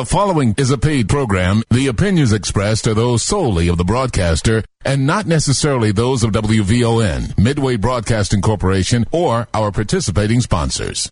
[0.00, 1.62] The following is a paid program.
[1.68, 7.36] The opinions expressed are those solely of the broadcaster and not necessarily those of WVON,
[7.36, 11.10] Midway Broadcasting Corporation, or our participating sponsors.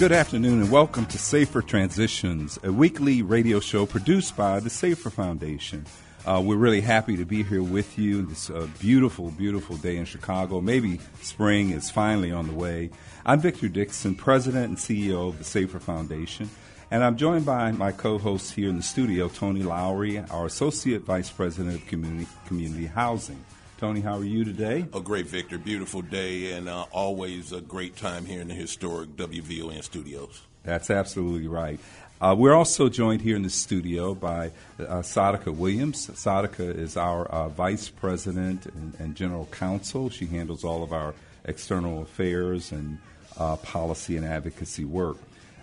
[0.00, 5.10] Good afternoon and welcome to Safer Transitions, a weekly radio show produced by the Safer
[5.10, 5.84] Foundation.
[6.24, 10.06] Uh, we're really happy to be here with you this uh, beautiful, beautiful day in
[10.06, 10.62] Chicago.
[10.62, 12.88] Maybe spring is finally on the way.
[13.26, 16.48] I'm Victor Dixon, President and CEO of the Safer Foundation,
[16.90, 21.02] and I'm joined by my co host here in the studio, Tony Lowery, our Associate
[21.02, 23.44] Vice President of Community, Community Housing.
[23.80, 24.84] Tony, how are you today?
[24.92, 25.56] A great, Victor.
[25.56, 30.42] Beautiful day, and uh, always a great time here in the historic WVON studios.
[30.64, 31.80] That's absolutely right.
[32.20, 36.08] Uh, we're also joined here in the studio by uh, Sodiqa Williams.
[36.08, 40.10] Sodiqa is our uh, Vice President and, and, General Counsel.
[40.10, 41.14] She handles all of our
[41.46, 42.98] external affairs and
[43.38, 45.16] uh, policy and advocacy work.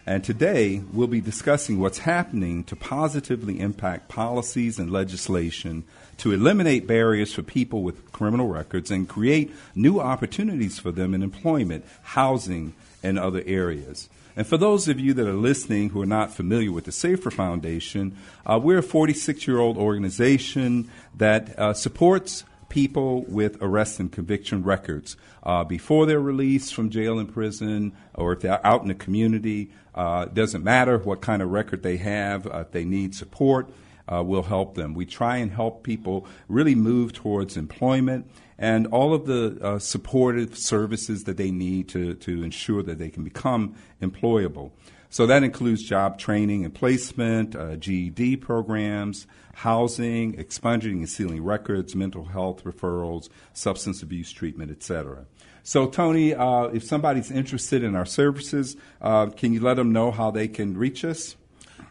[0.07, 5.83] And today we'll be discussing what's happening to positively impact policies and legislation
[6.17, 11.23] to eliminate barriers for people with criminal records and create new opportunities for them in
[11.23, 14.09] employment, housing, and other areas.
[14.35, 17.31] And for those of you that are listening who are not familiar with the Safer
[17.31, 18.15] Foundation,
[18.45, 24.63] uh, we're a 46 year old organization that uh, supports people with arrest and conviction
[24.63, 28.95] records uh, before they're released from jail and prison or if they're out in the
[28.95, 29.71] community.
[29.95, 33.67] Uh, doesn't matter what kind of record they have, uh, if they need support
[34.07, 34.93] uh, will help them.
[34.93, 40.57] We try and help people really move towards employment and all of the uh, supportive
[40.57, 44.71] services that they need to, to ensure that they can become employable.
[45.09, 49.25] So that includes job training and placement, uh, GED programs,
[49.55, 55.25] housing, expunging and sealing records, mental health referrals, substance abuse treatment, etc.
[55.63, 60.11] So, Tony, uh, if somebody's interested in our services, uh, can you let them know
[60.11, 61.35] how they can reach us?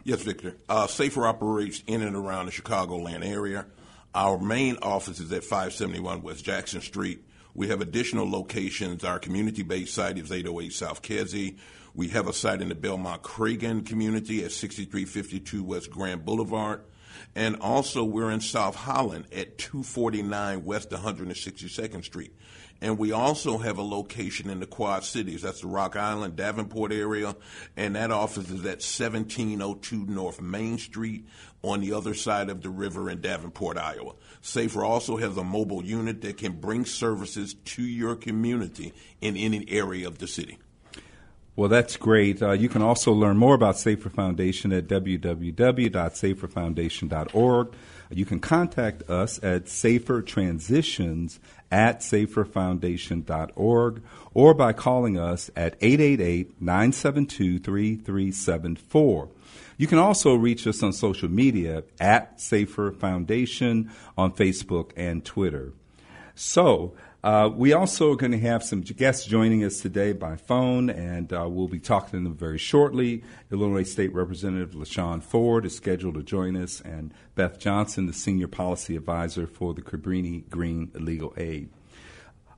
[0.07, 0.55] Yes, Victor.
[0.69, 3.65] Uh, Safer operates in and around the Chicagoland area.
[4.15, 7.25] Our main office is at 571 West Jackson Street.
[7.53, 9.03] We have additional locations.
[9.03, 11.57] Our community based site is 808 South Kedzie.
[11.93, 16.83] We have a site in the Belmont Cragin community at 6352 West Grand Boulevard.
[17.35, 22.33] And also, we're in South Holland at 249 West 162nd Street.
[22.81, 25.41] And we also have a location in the Quad Cities.
[25.41, 27.35] That's the Rock Island, Davenport area.
[27.75, 31.25] And that office is at 1702 North Main Street
[31.63, 34.13] on the other side of the river in Davenport, Iowa.
[34.41, 39.65] Safer also has a mobile unit that can bring services to your community in any
[39.69, 40.59] area of the city.
[41.57, 42.39] Well, that's great.
[42.39, 47.73] Uh, you can also learn more about Safer Foundation at www.saferfoundation.org.
[48.11, 51.39] You can contact us at Safer Transitions
[51.71, 54.03] at saferfoundation.org
[54.35, 59.29] or by calling us at 888 972 3374.
[59.77, 65.73] You can also reach us on social media at Safer Foundation on Facebook and Twitter.
[66.35, 70.89] So, uh, we also are going to have some guests joining us today by phone,
[70.89, 73.23] and uh, we'll be talking to them very shortly.
[73.51, 78.47] Illinois State Representative LaShawn Ford is scheduled to join us, and Beth Johnson, the Senior
[78.47, 81.69] Policy Advisor for the Cabrini Green Legal Aid.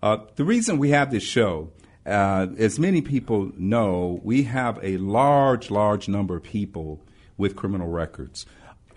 [0.03, 1.71] Uh, the reason we have this show,
[2.05, 7.01] uh, as many people know, we have a large, large number of people
[7.37, 8.45] with criminal records.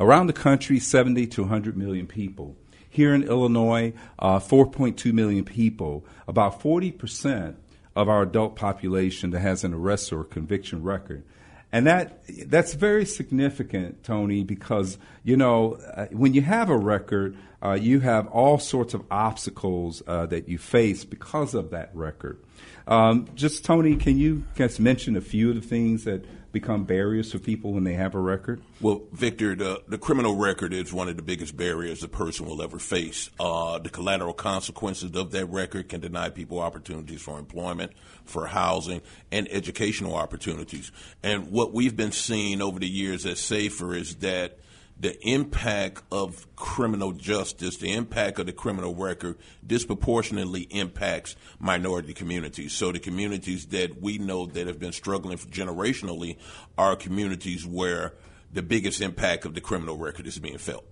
[0.01, 2.57] Around the country, 70 to 100 million people.
[2.93, 7.55] Here in Illinois, uh, 4.2 million people, about 40%
[7.97, 11.25] of our adult population that has an arrest or conviction record.
[11.73, 12.21] And that
[12.51, 17.35] that's very significant, Tony, because you know uh, when you have a record,
[17.65, 22.45] uh, you have all sorts of obstacles uh, that you face because of that record.
[22.87, 27.33] Um, just Tony, can you just mention a few of the things that become barriers
[27.33, 28.63] for people when they have a record?
[28.81, 32.63] Well, Victor, the, the criminal record is one of the biggest barriers a person will
[32.63, 33.31] ever face.
[33.41, 37.93] Uh, the collateral consequences of that record can deny people opportunities for employment,
[38.25, 39.01] for housing,
[39.31, 40.93] and educational opportunities.
[41.23, 44.59] And what we've been seeing over the years at Safer is that
[45.03, 52.73] the impact of criminal justice, the impact of the criminal record disproportionately impacts minority communities.
[52.73, 56.37] So the communities that we know that have been struggling generationally
[56.79, 58.15] are communities where
[58.53, 60.85] the biggest impact of the criminal record is being felt.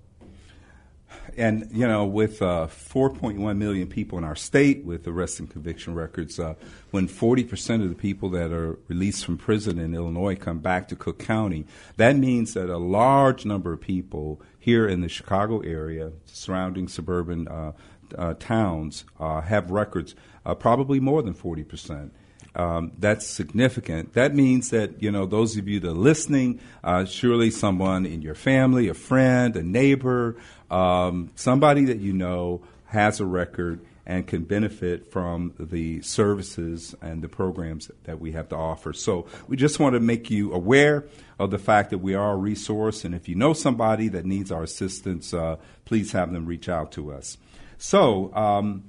[1.36, 5.94] And, you know, with uh, 4.1 million people in our state with arrest and conviction
[5.94, 6.54] records, uh,
[6.90, 10.96] when 40% of the people that are released from prison in Illinois come back to
[10.96, 11.66] Cook County,
[11.96, 17.48] that means that a large number of people here in the Chicago area, surrounding suburban
[17.48, 17.72] uh,
[18.18, 20.14] uh towns, uh, have records,
[20.44, 22.10] uh, probably more than 40%.
[22.54, 24.14] Um, that's significant.
[24.14, 28.22] That means that you know those of you that are listening, uh, surely someone in
[28.22, 30.36] your family, a friend, a neighbor,
[30.70, 37.22] um, somebody that you know has a record and can benefit from the services and
[37.22, 38.92] the programs that we have to offer.
[38.92, 41.04] So we just want to make you aware
[41.38, 44.50] of the fact that we are a resource, and if you know somebody that needs
[44.50, 47.38] our assistance, uh, please have them reach out to us.
[47.78, 48.82] So um,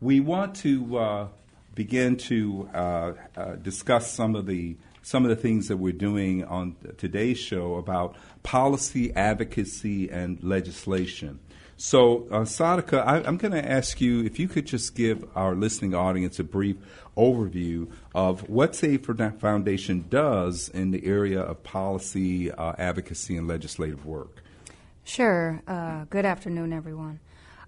[0.00, 1.28] we want to uh,
[1.74, 6.44] begin to uh, uh discuss some of the some of the things that we're doing
[6.44, 11.38] on today's show about policy, advocacy, and legislation.
[11.76, 15.54] So, uh, Sodiqa, I, am going to ask you if you could just give our
[15.54, 16.76] listening audience a brief
[17.16, 24.06] overview of what Safer Foundation does in the area of policy, uh, advocacy, and legislative
[24.06, 24.42] work.
[25.04, 25.62] Sure.
[25.66, 27.20] Uh, good afternoon, everyone.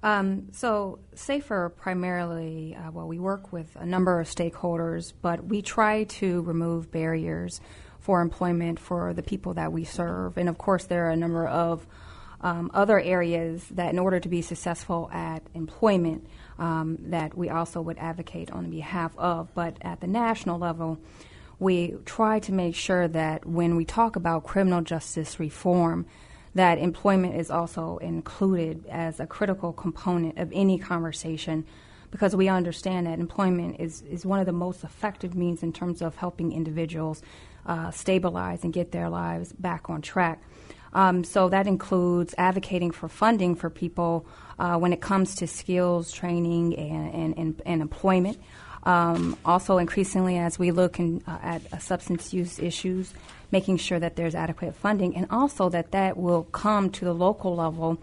[0.02, 5.62] Um, so, SAFER primarily, uh, well, we work with a number of stakeholders, but we
[5.62, 7.60] try to remove barriers
[7.98, 10.38] for employment for the people that we serve.
[10.38, 11.86] And of course, there are a number of
[12.40, 16.26] um, other areas that, in order to be successful at employment,
[16.58, 19.52] um, that we also would advocate on behalf of.
[19.54, 20.98] But at the national level,
[21.58, 26.06] we try to make sure that when we talk about criminal justice reform,
[26.56, 31.64] that employment is also included as a critical component of any conversation
[32.10, 36.00] because we understand that employment is, is one of the most effective means in terms
[36.00, 37.20] of helping individuals
[37.66, 40.42] uh, stabilize and get their lives back on track.
[40.94, 44.26] Um, so that includes advocating for funding for people
[44.58, 48.38] uh, when it comes to skills training and, and, and, and employment.
[48.84, 53.12] Um, also, increasingly, as we look in, uh, at substance use issues,
[53.50, 57.54] making sure that there's adequate funding, and also that that will come to the local
[57.54, 57.98] level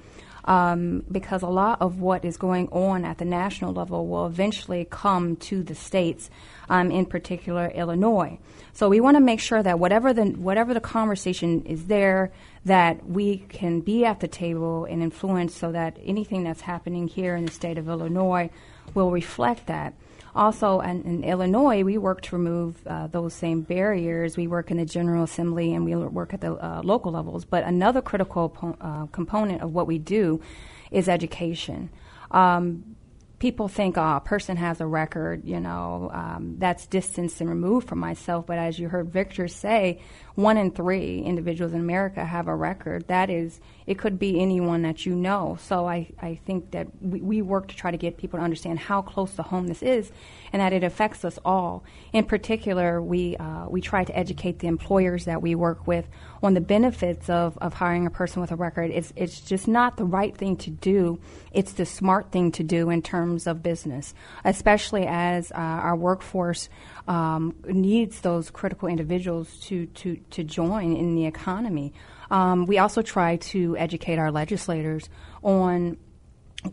[0.45, 4.85] um, because a lot of what is going on at the national level will eventually
[4.89, 6.29] come to the states,
[6.69, 8.37] um, in particular Illinois.
[8.73, 12.31] So we want to make sure that whatever the whatever the conversation is there,
[12.65, 17.35] that we can be at the table and influence, so that anything that's happening here
[17.35, 18.49] in the state of Illinois
[18.93, 19.93] will reflect that.
[20.35, 24.35] Also, in, in Illinois, we work to remove uh, those same barriers.
[24.35, 27.45] We work in the General Assembly and we work at the uh, local levels.
[27.45, 30.41] But another critical po- uh, component of what we do
[30.89, 31.91] is education.
[32.31, 32.95] Um,
[33.37, 37.87] people think, oh, a person has a record, you know, um, that's distanced and removed
[37.87, 38.47] from myself.
[38.47, 40.01] But as you heard Victor say,
[40.35, 43.07] one in three individuals in America have a record.
[43.07, 45.57] That is, it could be anyone that you know.
[45.61, 48.79] So I, I think that we, we work to try to get people to understand
[48.79, 50.11] how close to home this is
[50.51, 51.83] and that it affects us all.
[52.13, 56.07] In particular, we, uh, we try to educate the employers that we work with
[56.41, 58.91] on the benefits of, of hiring a person with a record.
[58.91, 61.19] It's, it's just not the right thing to do.
[61.51, 64.13] It's the smart thing to do in terms of business,
[64.43, 66.69] especially as uh, our workforce
[67.07, 71.93] um, needs those critical individuals to, to, to join in the economy.
[72.31, 75.09] Um, we also try to educate our legislators
[75.43, 75.97] on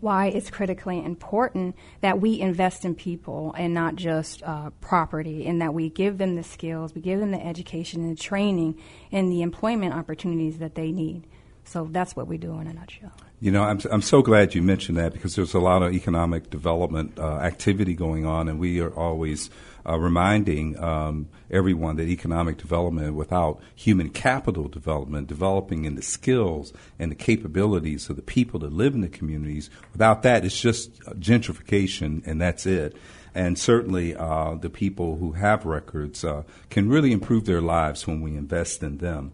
[0.00, 5.61] why it's critically important that we invest in people and not just uh, property, and
[5.61, 8.80] that we give them the skills, we give them the education and the training
[9.11, 11.26] and the employment opportunities that they need.
[11.64, 13.12] So that's what we do in a nutshell.
[13.40, 16.50] You know, I'm, I'm so glad you mentioned that because there's a lot of economic
[16.50, 19.50] development uh, activity going on, and we are always
[19.89, 26.73] uh, reminding um, everyone that economic development without human capital development, developing in the skills
[26.99, 31.01] and the capabilities of the people that live in the communities, without that, it's just
[31.19, 32.97] gentrification and that's it.
[33.35, 38.21] And certainly, uh, the people who have records uh, can really improve their lives when
[38.21, 39.33] we invest in them.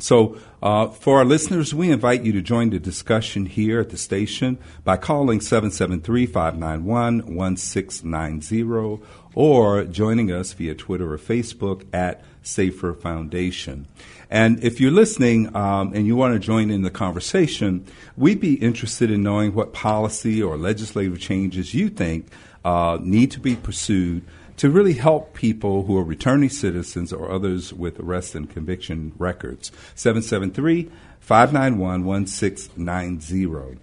[0.00, 3.96] So, uh, for our listeners, we invite you to join the discussion here at the
[3.96, 9.02] station by calling 773 591 1690
[9.34, 13.86] or joining us via Twitter or Facebook at Safer Foundation.
[14.30, 18.54] And if you're listening um, and you want to join in the conversation, we'd be
[18.54, 22.26] interested in knowing what policy or legislative changes you think
[22.64, 24.24] uh, need to be pursued
[24.58, 29.70] to really help people who are returning citizens or others with arrest and conviction records.
[29.94, 33.78] 773 591 1690.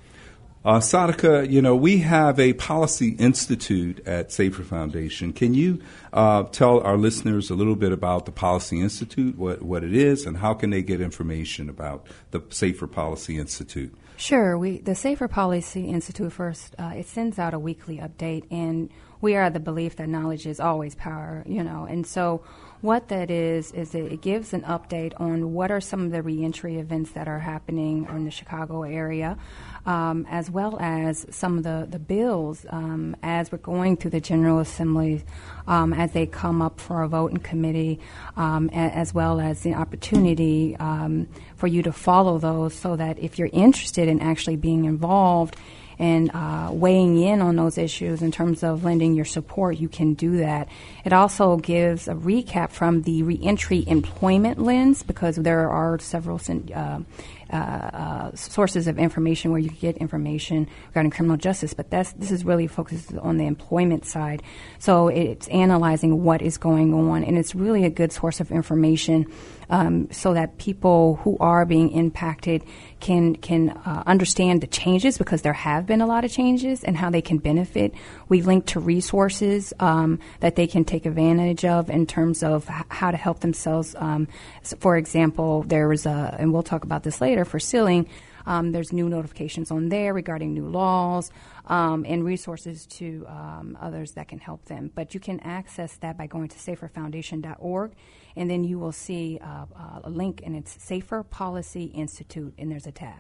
[0.66, 5.32] Uh, Sodiqa, you know, we have a policy institute at Safer Foundation.
[5.32, 5.80] Can you
[6.12, 10.26] uh, tell our listeners a little bit about the Policy Institute, what, what it is,
[10.26, 13.96] and how can they get information about the Safer Policy Institute?
[14.18, 14.58] Sure.
[14.58, 16.74] We the Safer Policy Institute first.
[16.80, 18.90] Uh, it sends out a weekly update, and
[19.22, 21.44] we are the belief that knowledge is always power.
[21.46, 22.44] You know, and so
[22.82, 26.78] what that is is it gives an update on what are some of the reentry
[26.78, 29.38] events that are happening in the Chicago area
[29.86, 34.22] um, as well as some of the, the bills um, as we're going through the
[34.22, 35.24] General Assembly
[35.68, 38.00] um, as they come up for a vote in committee,
[38.36, 43.20] um, a, as well as the opportunity um, for you to follow those so that
[43.20, 45.56] if you're interested in actually being involved
[45.98, 50.14] and uh, weighing in on those issues in terms of lending your support, you can
[50.14, 50.68] do that.
[51.04, 57.00] It also gives a recap from the reentry employment lens because there are several uh,
[57.48, 62.12] uh, uh, sources of information where you can get information regarding criminal justice, but that's,
[62.14, 64.42] this is really focused on the employment side.
[64.80, 69.32] So it's analyzing what is going on, and it's really a good source of information
[69.70, 72.64] um, so that people who are being impacted
[73.00, 76.98] can can uh, understand the changes because there have been a lot of changes and
[76.98, 77.94] how they can benefit.
[78.30, 82.86] We link to resources um, that they can take advantage of in terms of h-
[82.90, 83.96] how to help themselves.
[83.98, 84.28] Um,
[84.64, 88.08] so for example, there was a, and we'll talk about this later for sealing.
[88.46, 91.32] Um, there's new notifications on there regarding new laws
[91.66, 94.92] um, and resources to um, others that can help them.
[94.94, 97.92] But you can access that by going to saferfoundation.org
[98.36, 102.72] and then you will see uh, uh, a link, and it's Safer Policy Institute, and
[102.72, 103.20] there's a tab.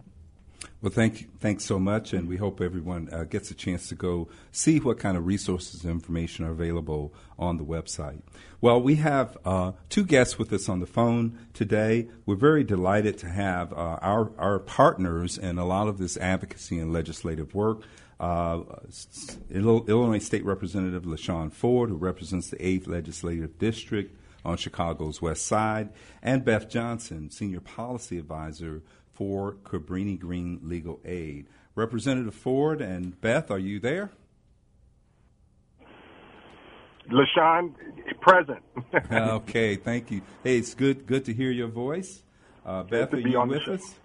[0.81, 3.95] Well, thank you, thanks so much, and we hope everyone uh, gets a chance to
[3.95, 8.21] go see what kind of resources and information are available on the website.
[8.61, 12.07] Well, we have uh, two guests with us on the phone today.
[12.25, 16.79] We're very delighted to have uh, our our partners in a lot of this advocacy
[16.79, 17.81] and legislative work.
[18.19, 18.61] Uh,
[19.51, 24.15] Illinois State Representative LaShawn Ford, who represents the 8th Legislative District,
[24.45, 25.89] on Chicago's West Side,
[26.21, 31.47] and Beth Johnson, Senior Policy Advisor for Cabrini Green Legal Aid.
[31.73, 34.11] Representative Ford and Beth, are you there?
[37.11, 37.73] LaShawn,
[38.21, 38.63] present.
[39.11, 40.21] okay, thank you.
[40.43, 42.23] Hey, it's good good to hear your voice.
[42.65, 43.95] Uh, Beth, are you with us?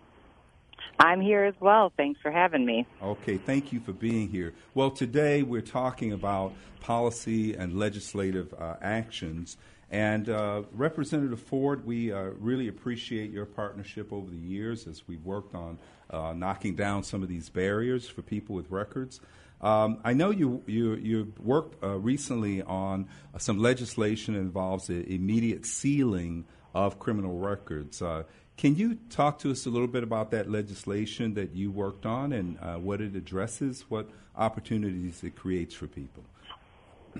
[0.98, 1.92] I'm here as well.
[1.96, 2.86] Thanks for having me.
[3.02, 4.52] Okay, thank you for being here.
[4.74, 9.56] Well, today we're talking about policy and legislative uh, actions
[9.90, 15.24] and uh, Representative Ford, we uh, really appreciate your partnership over the years as we've
[15.24, 15.78] worked on
[16.10, 19.20] uh, knocking down some of these barriers for people with records.
[19.60, 25.02] Um, I know you you, you worked uh, recently on some legislation that involves the
[25.12, 28.00] immediate sealing of criminal records.
[28.00, 28.22] Uh,
[28.56, 32.32] can you talk to us a little bit about that legislation that you worked on
[32.32, 36.22] and uh, what it addresses, what opportunities it creates for people?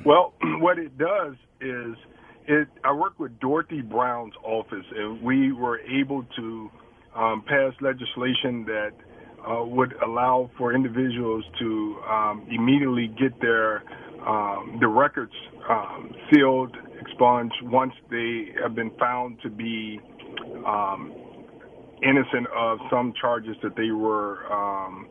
[0.05, 1.97] Well, what it does is
[2.47, 6.71] it, I work with Dorothy Brown's office, and we were able to
[7.15, 8.93] um, pass legislation that
[9.49, 13.83] uh, would allow for individuals to um, immediately get their
[14.27, 15.33] um, the records
[15.69, 19.99] um, sealed, expunged once they have been found to be
[20.67, 21.13] um,
[22.03, 25.09] innocent of some charges that they were um,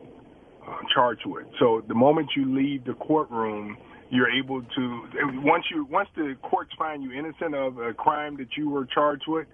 [0.66, 1.46] uh, charged with.
[1.58, 3.76] So the moment you leave the courtroom
[4.10, 5.02] you're able to
[5.42, 9.24] once you once the courts find you innocent of a crime that you were charged
[9.28, 9.46] with,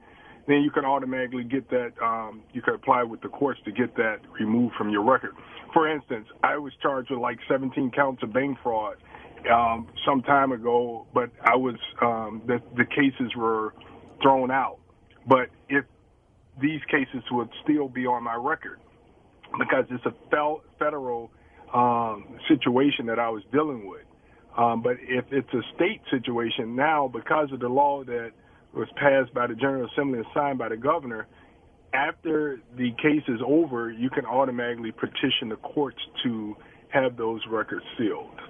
[0.49, 1.93] then you can automatically get that.
[2.03, 5.33] Um, you can apply with the courts to get that removed from your record.
[5.75, 8.97] For instance, I was charged with like 17 counts of bank fraud
[9.53, 13.75] um, some time ago, but I was um, the the cases were
[14.23, 14.79] thrown out.
[15.29, 15.85] But if
[16.61, 18.79] these cases would still be on my record
[19.59, 21.31] because it's a fel- federal
[21.75, 24.03] um, situation that I was dealing with.
[24.57, 28.33] Um, but if it's a state situation now, because of the law that
[28.73, 31.27] was passed by the General Assembly and signed by the governor,
[31.93, 36.57] after the case is over, you can automatically petition the courts to
[36.89, 38.41] have those records sealed.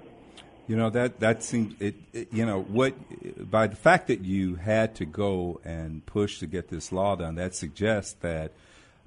[0.67, 2.93] You know that that seems it, it, You know what?
[3.49, 7.35] By the fact that you had to go and push to get this law done,
[7.35, 8.51] that suggests that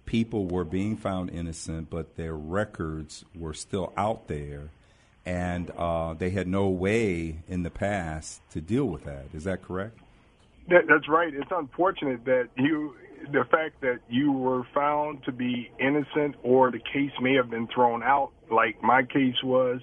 [0.06, 4.70] people were being found innocent, but their records were still out there
[5.26, 9.26] and uh, they had no way in the past to deal with that.
[9.34, 9.98] Is that correct?
[10.68, 11.32] That, that's right.
[11.32, 12.94] It's unfortunate that you,
[13.32, 17.68] the fact that you were found to be innocent, or the case may have been
[17.68, 19.80] thrown out, like my case was,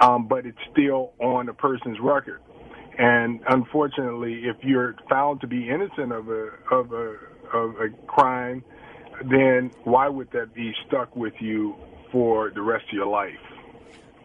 [0.00, 2.40] um, but it's still on a person's record.
[2.98, 7.16] And unfortunately, if you're found to be innocent of a of a
[7.52, 8.62] of a crime,
[9.30, 11.74] then why would that be stuck with you
[12.10, 13.32] for the rest of your life?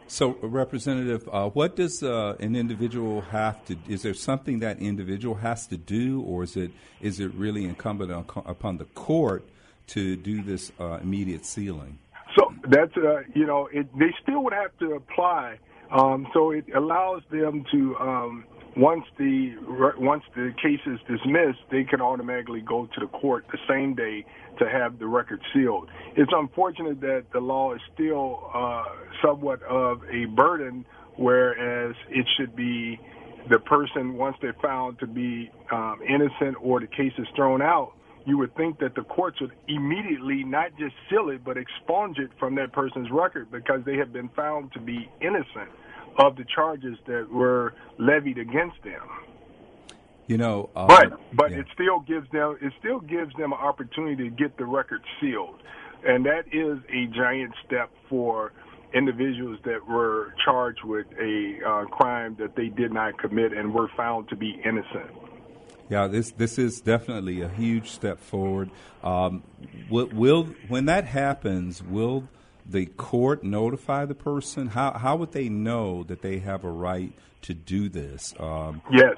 [0.07, 3.77] So, Representative, uh, what does uh, an individual have to?
[3.89, 6.71] Is there something that individual has to do, or is it
[7.01, 9.43] is it really incumbent on, upon the court
[9.87, 11.99] to do this uh, immediate sealing?
[12.37, 15.59] So that's uh, you know it, they still would have to apply.
[15.91, 18.45] Um, so it allows them to um,
[18.77, 19.55] once the
[19.97, 24.23] once the case is dismissed, they can automatically go to the court the same day
[24.59, 25.89] to have the record sealed.
[26.15, 28.83] It's unfortunate that the law is still uh,
[29.23, 32.99] somewhat of a burden, whereas it should be
[33.49, 37.93] the person once they're found to be um, innocent or the case is thrown out.
[38.25, 42.29] You would think that the courts would immediately not just seal it, but expunge it
[42.37, 45.71] from that person's record because they have been found to be innocent
[46.17, 49.01] of the charges that were levied against them.
[50.27, 51.59] You know, uh, but but yeah.
[51.59, 55.61] it still gives them it still gives them an opportunity to get the record sealed,
[56.05, 58.51] and that is a giant step for
[58.93, 63.89] individuals that were charged with a uh, crime that they did not commit and were
[63.95, 65.11] found to be innocent.
[65.89, 68.69] Yeah, this this is definitely a huge step forward.
[69.03, 69.43] Um,
[69.89, 72.27] will, will when that happens, will
[72.69, 74.67] the court notify the person?
[74.67, 77.11] How how would they know that they have a right
[77.43, 78.33] to do this?
[78.39, 79.15] Um, yes.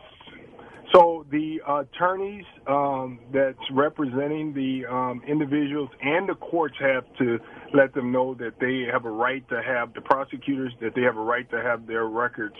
[0.93, 7.39] So the attorneys um, that's representing the um, individuals and the courts have to
[7.75, 11.15] let them know that they have a right to have the prosecutors that they have
[11.15, 12.55] a right to have their records,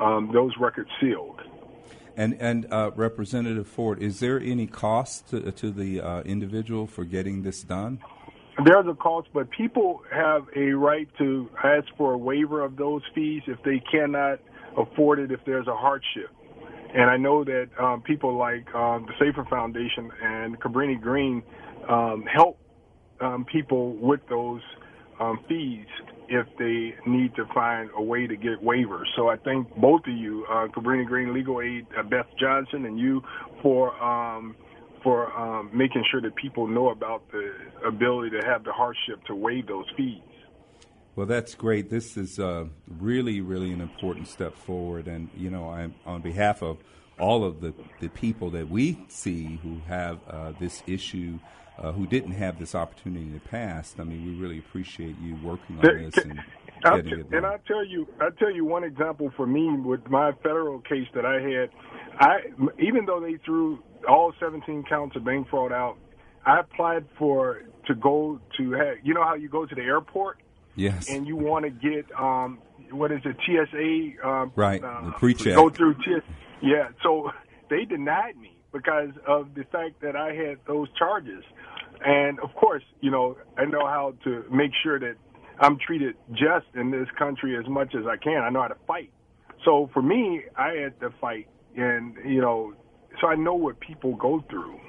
[0.00, 1.40] um, those records sealed.
[2.16, 7.04] And and uh, Representative Ford, is there any cost to, to the uh, individual for
[7.04, 8.00] getting this done?
[8.64, 13.02] There's a cost, but people have a right to ask for a waiver of those
[13.14, 14.40] fees if they cannot
[14.76, 16.30] afford it if there's a hardship.
[16.94, 21.42] And I know that um, people like um, the Safer Foundation and Cabrini Green
[21.88, 22.58] um, help
[23.20, 24.60] um, people with those
[25.18, 25.86] um, fees
[26.28, 29.04] if they need to find a way to get waivers.
[29.16, 32.98] So I thank both of you, uh, Cabrini Green Legal Aid, uh, Beth Johnson, and
[32.98, 33.22] you
[33.62, 34.54] for um,
[35.02, 37.52] for um, making sure that people know about the
[37.86, 40.20] ability to have the hardship to waive those fees.
[41.14, 41.90] Well, that's great.
[41.90, 45.08] This is uh, really, really an important step forward.
[45.08, 46.78] And, you know, I'm, on behalf of
[47.18, 51.38] all of the, the people that we see who have uh, this issue,
[51.78, 55.36] uh, who didn't have this opportunity in the past, I mean, we really appreciate you
[55.42, 56.42] working on this and it
[56.82, 57.26] done.
[57.32, 61.06] And I tell you, I tell you one example for me with my federal case
[61.14, 61.70] that I had.
[62.18, 62.40] I
[62.80, 65.96] even though they threw all 17 counts of bank fraud out.
[66.44, 70.38] I applied for to go to have, you know how you go to the airport.
[70.74, 71.08] Yes.
[71.08, 72.58] And you want to get um,
[72.90, 74.26] what is it TSA?
[74.26, 74.82] Um, right.
[74.82, 75.54] Uh, the pre-check.
[75.54, 76.22] Go through TSA.
[76.62, 76.88] Yeah.
[77.02, 77.30] So
[77.70, 81.44] they denied me because of the fact that I had those charges.
[82.04, 85.14] And of course, you know, I know how to make sure that
[85.60, 88.42] I'm treated just in this country as much as I can.
[88.42, 89.10] I know how to fight.
[89.64, 92.74] So for me, I had to fight and you know
[93.20, 94.80] so I know what people go through.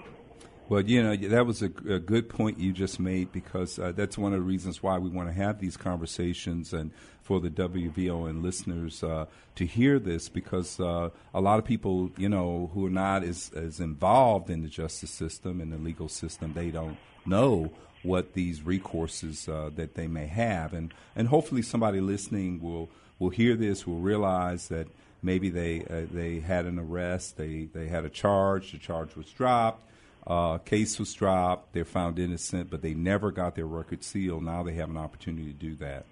[0.69, 4.17] Well, you know, that was a, a good point you just made because uh, that's
[4.17, 8.41] one of the reasons why we want to have these conversations and for the WVON
[8.41, 12.89] listeners uh, to hear this because uh, a lot of people, you know, who are
[12.89, 17.71] not as, as involved in the justice system and the legal system, they don't know
[18.01, 20.73] what these recourses uh, that they may have.
[20.73, 24.88] And, and hopefully somebody listening will, will hear this, will realize that–
[25.23, 29.27] maybe they uh, they had an arrest, they they had a charge, the charge was
[29.27, 29.83] dropped,
[30.27, 34.43] uh, case was dropped, they're found innocent, but they never got their record sealed.
[34.43, 36.05] Now they have an opportunity to do that.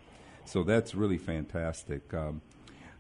[0.46, 2.14] So that's really fantastic.
[2.14, 2.42] Um,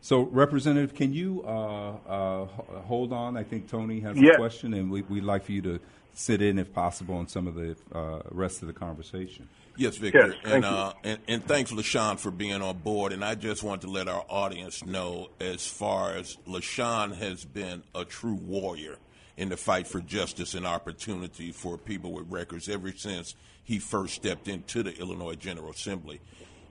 [0.04, 2.46] so, Representative, can you uh, uh
[2.88, 3.38] hold on?
[3.38, 5.80] I think Tony has a question, and we, would like for you to
[6.14, 9.48] sit in, if possible, on some of the uh, rest of the conversation.
[9.78, 13.14] Yes, Victor, yes, and, uh, and, and thanks, LaShawn, for being on board.
[13.14, 17.84] And I just want to let our audience know, as far as LaShawn has been
[17.96, 18.98] a true warrior
[19.38, 24.16] in the fight for justice and opportunity for people with records ever since he first
[24.16, 26.20] stepped into the Illinois General Assembly.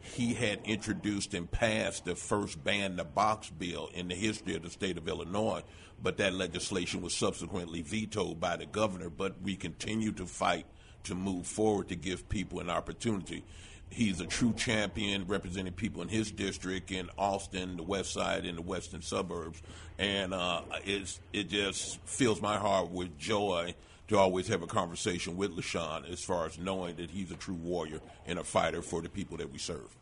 [0.00, 4.62] He had introduced and passed the first ban the box bill in the history of
[4.62, 5.62] the state of Illinois,
[6.02, 9.10] but that legislation was subsequently vetoed by the governor.
[9.10, 10.66] But we continue to fight
[11.04, 13.44] to move forward to give people an opportunity.
[13.90, 18.56] He's a true champion representing people in his district in Austin, the west side, and
[18.56, 19.60] the western suburbs.
[19.98, 23.74] And uh, it just fills my heart with joy
[24.08, 27.54] to always have a conversation with LaShawn as far as knowing that he's a true
[27.54, 29.96] warrior and a fighter for the people that we serve.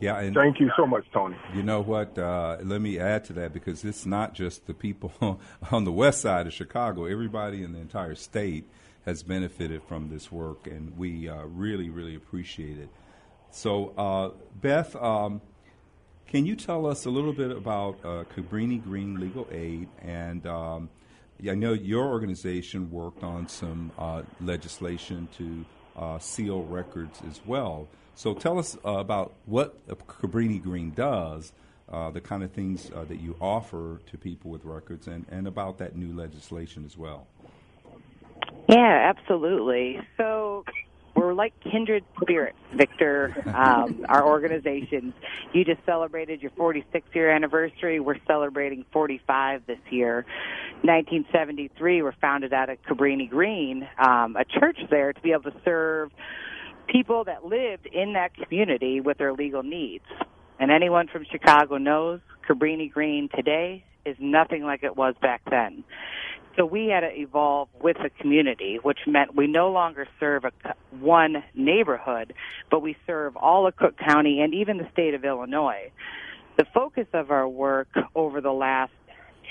[0.00, 1.36] Yeah, and Thank you so much, Tony.
[1.54, 2.16] You know what?
[2.18, 5.12] Uh, let me add to that because it's not just the people
[5.70, 7.04] on the west side of Chicago.
[7.04, 8.66] Everybody in the entire state
[9.04, 12.88] has benefited from this work, and we uh, really, really appreciate it.
[13.50, 15.40] So, uh, Beth, um,
[16.26, 19.88] can you tell us a little bit about uh, Cabrini Green Legal Aid?
[20.00, 20.88] And um,
[21.48, 25.64] I know your organization worked on some uh, legislation to
[25.96, 27.88] uh, seal records as well.
[28.14, 31.52] So tell us uh, about what Cabrini Green does,
[31.90, 35.48] uh, the kind of things uh, that you offer to people with records, and, and
[35.48, 37.26] about that new legislation as well.
[38.68, 40.00] Yeah, absolutely.
[40.16, 40.64] So
[41.14, 43.34] we're like kindred spirits, Victor.
[43.46, 45.12] Um, our organizations.
[45.52, 48.00] You just celebrated your 46 year anniversary.
[48.00, 50.24] We're celebrating 45 this year.
[50.82, 55.54] 1973, we're founded out of Cabrini Green, um, a church there to be able to
[55.64, 56.10] serve
[56.88, 60.04] people that lived in that community with their legal needs.
[60.58, 65.84] And anyone from Chicago knows Cabrini Green today is nothing like it was back then.
[66.56, 70.52] So we had to evolve with the community, which meant we no longer serve a,
[70.90, 72.34] one neighborhood,
[72.70, 75.90] but we serve all of Cook County and even the state of Illinois.
[76.58, 78.92] The focus of our work over the last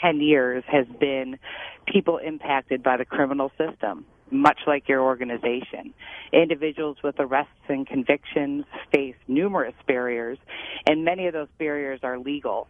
[0.02, 1.40] 10 years has been
[1.88, 5.94] people impacted by the criminal system much like your organization.
[6.32, 10.38] Individuals with arrests and convictions face numerous barriers,
[10.88, 12.68] and many of those barriers are legal.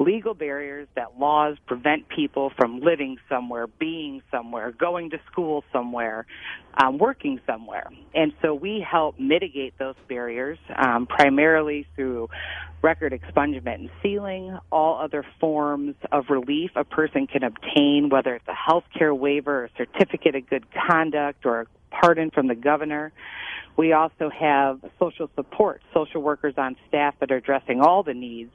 [0.00, 6.24] Legal barriers that laws prevent people from living somewhere, being somewhere, going to school somewhere,
[6.80, 7.90] um, working somewhere.
[8.14, 12.28] And so we help mitigate those barriers um, primarily through
[12.80, 18.46] record expungement and sealing, all other forms of relief a person can obtain, whether it's
[18.46, 23.12] a health care waiver, a certificate of good conduct, or a pardon from the governor.
[23.76, 28.50] We also have social support, social workers on staff that are addressing all the needs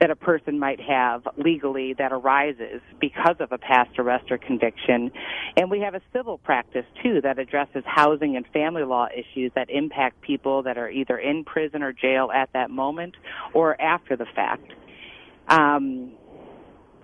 [0.00, 5.10] that a person might have legally that arises because of a past arrest or conviction.
[5.56, 9.70] And we have a civil practice too that addresses housing and family law issues that
[9.70, 13.14] impact people that are either in prison or jail at that moment
[13.54, 14.70] or after the fact.
[15.48, 16.12] Um,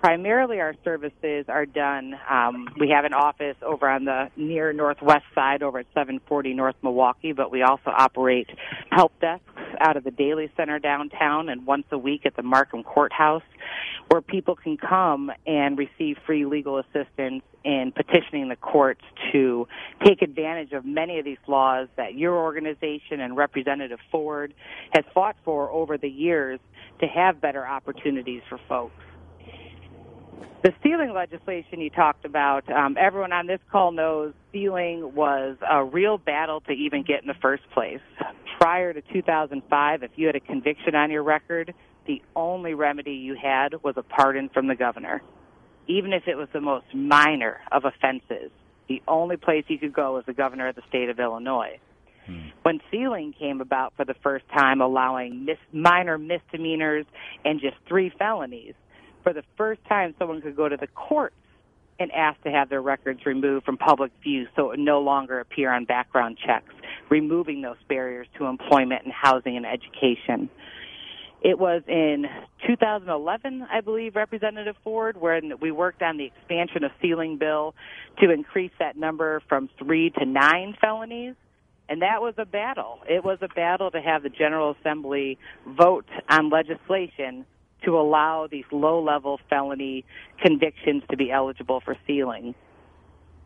[0.02, 5.24] primarily our services are done um, we have an office over on the near northwest
[5.32, 8.48] side over at 740 north milwaukee but we also operate
[8.90, 9.51] help desks
[9.82, 13.42] out of the Daley Center downtown and once a week at the markham courthouse
[14.08, 19.66] where people can come and receive free legal assistance in petitioning the courts to
[20.04, 24.54] take advantage of many of these laws that your organization and representative ford
[24.92, 26.60] has fought for over the years
[27.00, 28.94] to have better opportunities for folks
[30.62, 35.84] the sealing legislation you talked about, um, everyone on this call knows sealing was a
[35.84, 38.00] real battle to even get in the first place.
[38.60, 41.74] Prior to 2005, if you had a conviction on your record,
[42.06, 45.22] the only remedy you had was a pardon from the governor.
[45.88, 48.52] Even if it was the most minor of offenses,
[48.88, 51.80] the only place you could go was the governor of the state of Illinois.
[52.26, 52.48] Hmm.
[52.62, 57.04] When sealing came about for the first time, allowing mis- minor misdemeanors
[57.44, 58.74] and just three felonies,
[59.22, 61.34] for the first time, someone could go to the courts
[61.98, 65.40] and ask to have their records removed from public view so it would no longer
[65.40, 66.74] appear on background checks,
[67.08, 70.50] removing those barriers to employment and housing and education.
[71.42, 72.26] It was in
[72.68, 77.74] 2011, I believe, Representative Ford, when we worked on the expansion of sealing bill
[78.20, 81.34] to increase that number from three to nine felonies.
[81.88, 83.00] And that was a battle.
[83.08, 87.44] It was a battle to have the General Assembly vote on legislation
[87.84, 90.04] to allow these low level felony
[90.40, 92.54] convictions to be eligible for sealing.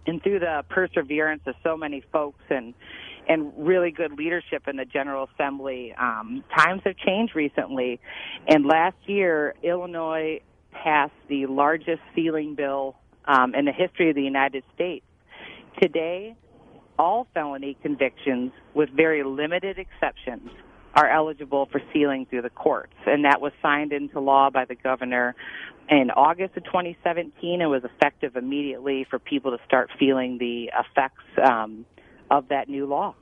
[0.07, 2.75] And through the perseverance of so many folks and
[3.29, 7.99] and really good leadership in the General Assembly, um, times have changed recently.
[8.47, 12.95] And last year, Illinois passed the largest sealing bill
[13.25, 15.05] um, in the history of the United States.
[15.83, 16.37] Today,
[16.99, 20.49] all felony convictions, with very limited exceptions,
[20.97, 22.95] are eligible for sealing through the courts.
[23.05, 25.37] And that was signed into law by the governor
[25.89, 31.23] in August of 2017 It was effective immediately for people to start feeling the effects
[31.45, 31.85] um,
[32.31, 33.15] of that new law.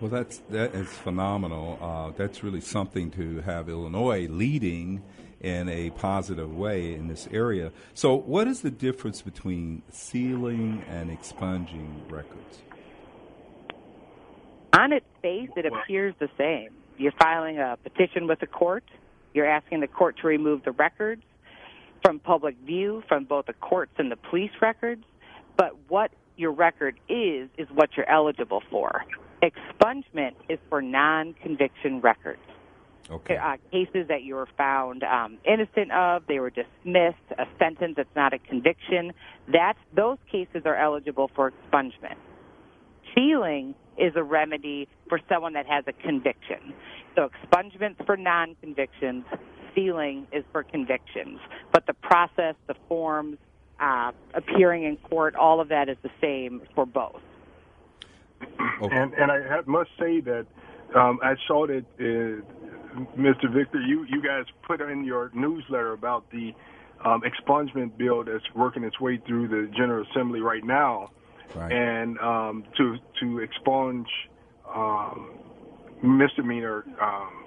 [0.00, 1.78] Well, that's that is phenomenal.
[1.80, 5.02] Uh, that's really something to have Illinois leading
[5.40, 7.70] in a positive way in this area.
[7.94, 12.62] So, what is the difference between sealing and expunging records?
[14.78, 16.70] On its face, it appears the same.
[16.96, 18.84] You're filing a petition with the court.
[19.32, 21.22] You're asking the court to remove the records
[22.04, 25.04] from public view, from both the courts and the police records.
[25.56, 29.04] But what your record is, is what you're eligible for.
[29.42, 32.40] Expungement is for non conviction records.
[33.10, 33.36] Okay.
[33.36, 38.16] Uh, cases that you were found um, innocent of, they were dismissed, a sentence that's
[38.16, 39.12] not a conviction.
[39.46, 42.16] That's those cases are eligible for expungement.
[43.14, 46.74] Sealing is a remedy for someone that has a conviction.
[47.14, 49.24] So expungement's for non-convictions,
[49.74, 51.38] sealing is for convictions.
[51.72, 53.38] But the process, the forms,
[53.80, 57.20] uh, appearing in court, all of that is the same for both.
[58.82, 58.96] Okay.
[58.96, 60.46] And and I have, must say that
[60.94, 63.52] um, I saw that uh, Mr.
[63.52, 66.52] Victor, you you guys put in your newsletter about the
[67.04, 71.10] um, expungement bill that's working its way through the General Assembly right now,
[71.54, 71.72] Right.
[71.72, 74.08] and um, to to expunge
[74.74, 75.38] um,
[76.02, 77.44] misdemeanor um,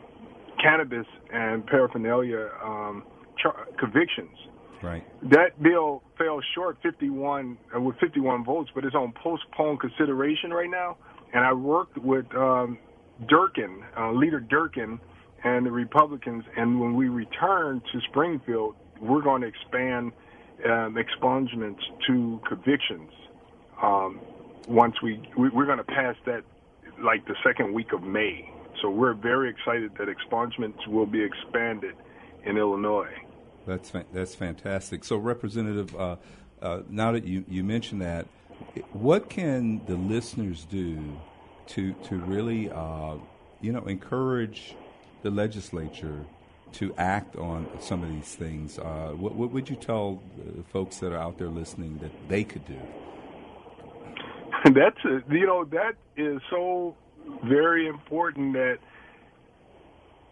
[0.61, 3.03] cannabis and paraphernalia um,
[3.41, 4.35] char- convictions.
[4.81, 5.03] Right.
[5.31, 10.69] That bill fell short 51 uh, with 51 votes, but it's on postponed consideration right
[10.69, 10.97] now.
[11.33, 12.77] And I worked with um,
[13.27, 14.99] Durkin, uh, Leader Durkin,
[15.43, 16.43] and the Republicans.
[16.55, 20.11] And when we return to Springfield, we're going to expand
[20.65, 23.11] um, expungements to convictions.
[23.81, 24.19] Um,
[24.67, 26.43] once we, we we're going to pass that
[27.01, 28.51] like the second week of May.
[28.81, 31.95] So we're very excited that expungements will be expanded
[32.43, 33.13] in Illinois.
[33.65, 35.03] That's fa- that's fantastic.
[35.03, 36.15] So, Representative, uh,
[36.61, 38.27] uh, now that you, you mentioned that,
[38.93, 41.19] what can the listeners do
[41.67, 43.15] to to really, uh,
[43.61, 44.75] you know, encourage
[45.21, 46.25] the legislature
[46.73, 48.79] to act on some of these things?
[48.79, 50.21] Uh, what, what would you tell
[50.71, 52.79] folks that are out there listening that they could do?
[54.75, 56.95] That's a, you know that is so
[57.47, 58.77] very important that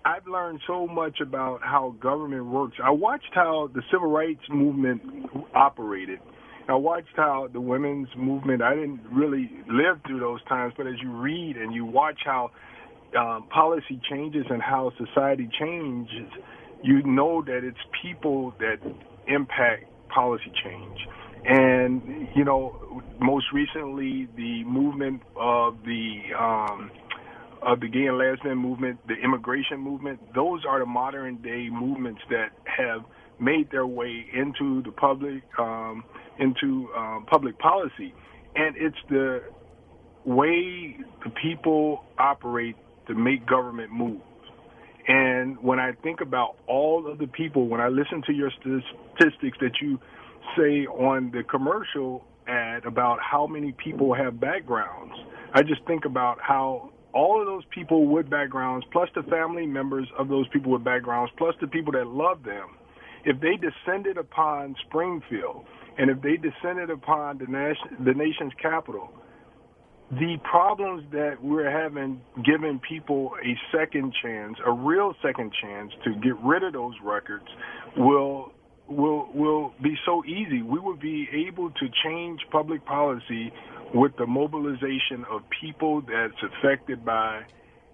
[0.05, 2.77] I've learned so much about how government works.
[2.83, 5.01] I watched how the civil rights movement
[5.55, 6.19] operated.
[6.67, 8.61] I watched how the women's movement.
[8.61, 12.51] I didn't really live through those times, but as you read and you watch how
[13.17, 16.29] um, policy changes and how society changes,
[16.83, 18.77] you know that it's people that
[19.27, 20.99] impact policy change.
[21.47, 26.91] And you know, most recently, the movement of the um,
[27.61, 32.21] of the gay and lesbian movement, the immigration movement, those are the modern day movements
[32.29, 33.01] that have
[33.39, 36.03] made their way into the public, um,
[36.39, 38.13] into um, public policy,
[38.55, 39.43] and it's the
[40.25, 42.75] way the people operate
[43.07, 44.21] to make government move.
[45.07, 49.57] And when I think about all of the people, when I listen to your statistics
[49.61, 49.99] that you
[50.57, 55.13] say on the commercial ad about how many people have backgrounds,
[55.53, 60.07] I just think about how all of those people with backgrounds, plus the family members
[60.19, 62.75] of those people with backgrounds, plus the people that love them,
[63.23, 65.65] if they descended upon Springfield
[65.97, 69.09] and if they descended upon the, nation, the nation's capital,
[70.11, 76.13] the problems that we're having giving people a second chance, a real second chance to
[76.15, 77.47] get rid of those records
[77.97, 78.51] will
[78.87, 80.61] will will be so easy.
[80.61, 83.51] We will be able to change public policy
[83.93, 87.43] with the mobilization of people that's affected by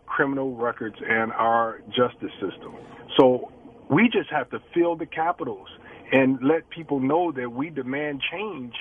[0.06, 2.76] criminal records and our justice system.
[3.18, 3.52] So
[3.90, 5.68] we just have to fill the capitals
[6.12, 8.74] and let people know that we demand change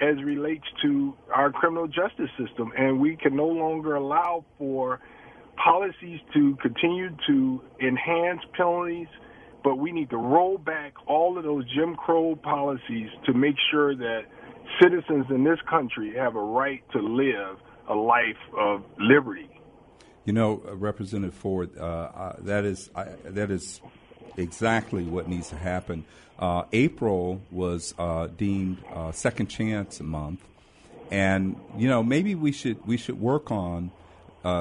[0.00, 5.00] as relates to our criminal justice system and we can no longer allow for
[5.62, 9.06] policies to continue to enhance penalties
[9.64, 13.96] but we need to roll back all of those Jim Crow policies to make sure
[13.96, 14.26] that
[14.80, 17.56] citizens in this country have a right to live
[17.88, 19.48] a life of liberty.
[20.26, 23.80] You know, uh, Representative Ford, uh, uh, that is I, that is
[24.36, 26.04] exactly what needs to happen.
[26.38, 30.40] Uh, April was uh, deemed uh, Second Chance Month,
[31.10, 33.90] and you know maybe we should we should work on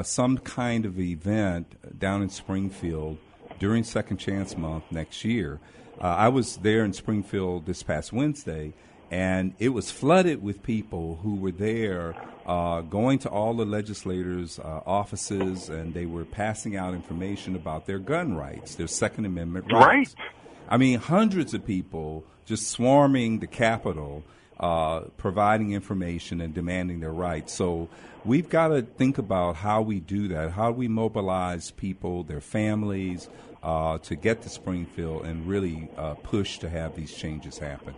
[0.03, 3.17] some kind of event down in Springfield
[3.63, 5.57] during Second Chance Month next year.
[6.01, 8.73] I was there in Springfield this past Wednesday
[9.09, 12.13] and it was flooded with people who were there
[12.45, 17.85] uh, going to all the legislators' uh, offices, and they were passing out information about
[17.85, 20.15] their gun rights, their Second Amendment rights.
[20.17, 20.27] Right.
[20.67, 24.23] I mean, hundreds of people just swarming the Capitol,
[24.59, 27.53] uh, providing information and demanding their rights.
[27.53, 27.89] So
[28.25, 30.51] we've got to think about how we do that.
[30.51, 33.29] How do we mobilize people, their families,
[33.63, 37.95] uh, to get to Springfield and really uh, push to have these changes happen?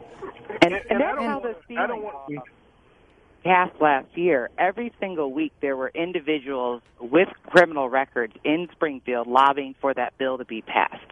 [0.61, 2.43] And, And- and and that's how want- the I don't want-
[3.43, 4.49] passed last year.
[4.57, 10.39] Every single week, there were individuals with criminal records in Springfield lobbying for that bill
[10.39, 11.05] to be passed.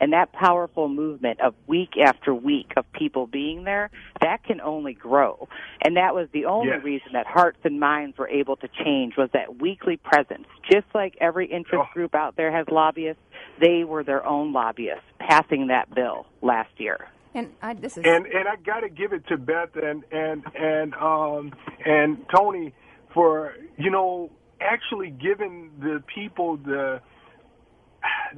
[0.00, 4.94] And that powerful movement of week after week of people being there, that can only
[4.94, 5.48] grow.
[5.82, 6.84] And that was the only Yes.
[6.84, 10.46] reason that hearts and minds were able to change was that weekly presence.
[10.70, 11.92] Just like every interest Oh.
[11.94, 13.22] group out there has lobbyists,
[13.60, 17.08] they were their own lobbyists passing that bill last year.
[17.34, 20.42] And I, this is and and I got to give it to Beth and and
[20.54, 21.52] and um
[21.84, 22.72] and Tony
[23.12, 24.30] for you know
[24.60, 27.00] actually giving the people the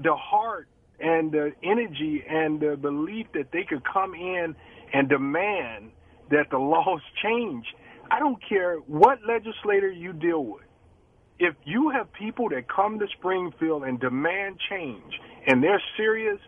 [0.02, 0.68] the heart
[1.00, 4.54] and the energy and the belief that they could come in
[4.92, 5.90] and demand
[6.30, 7.64] that the laws change.
[8.10, 10.64] I don't care what legislator you deal with.
[11.38, 15.14] If you have people that come to Springfield and demand change
[15.46, 16.38] and they're serious,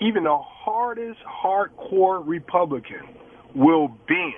[0.00, 3.08] even the hardest hardcore Republican
[3.54, 4.34] will bend.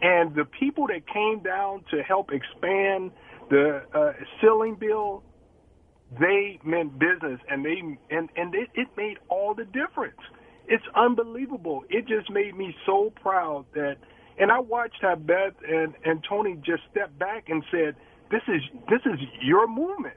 [0.00, 3.10] And the people that came down to help expand
[3.50, 5.22] the uh, sealing bill,
[6.18, 10.20] they meant business, and they and and it, it made all the difference.
[10.66, 11.84] It's unbelievable.
[11.90, 13.96] It just made me so proud that,
[14.38, 17.96] and I watched how Beth and and Tony just stepped back and said,
[18.30, 20.16] "This is this is your movement,"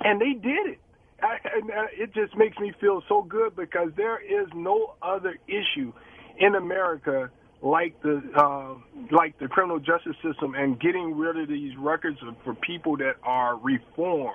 [0.00, 0.80] and they did it.
[1.22, 5.38] I, and uh, it just makes me feel so good because there is no other
[5.46, 5.92] issue
[6.38, 7.30] in America
[7.62, 8.74] like the uh,
[9.12, 13.56] like the criminal justice system and getting rid of these records for people that are
[13.56, 14.34] reformed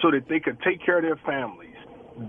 [0.00, 1.76] so that they could take care of their families.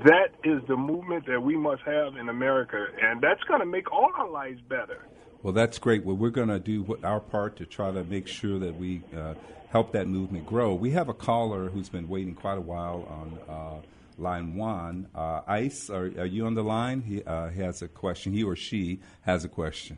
[0.05, 3.91] That is the movement that we must have in America, and that's going to make
[3.91, 5.07] all our lives better.
[5.41, 6.05] Well, that's great.
[6.05, 9.01] Well, we're going to do what, our part to try to make sure that we
[9.15, 9.33] uh,
[9.69, 10.73] help that movement grow.
[10.73, 13.81] We have a caller who's been waiting quite a while on uh,
[14.17, 15.09] line one.
[15.13, 17.01] Uh, Ice, are, are you on the line?
[17.01, 18.31] He uh, has a question.
[18.31, 19.97] He or she has a question.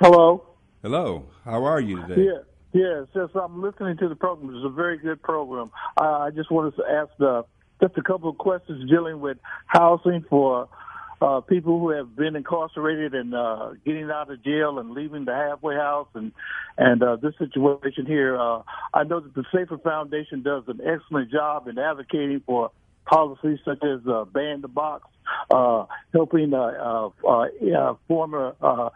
[0.00, 0.50] Hello.
[0.82, 1.26] Hello.
[1.44, 2.26] How are you today?
[2.26, 2.42] Yeah.
[2.76, 4.54] Yes, yes, I'm listening to the program.
[4.54, 5.70] It's a very good program.
[5.98, 7.42] Uh, I just wanted to ask uh,
[7.80, 10.68] just a couple of questions dealing with housing for
[11.22, 15.32] uh, people who have been incarcerated and uh, getting out of jail and leaving the
[15.32, 16.32] halfway house and
[16.76, 18.38] and uh, this situation here.
[18.38, 18.60] Uh,
[18.92, 22.72] I know that the Safer Foundation does an excellent job in advocating for
[23.06, 25.08] policies such as uh, ban the box,
[25.50, 28.90] uh, helping uh, uh, uh, former uh,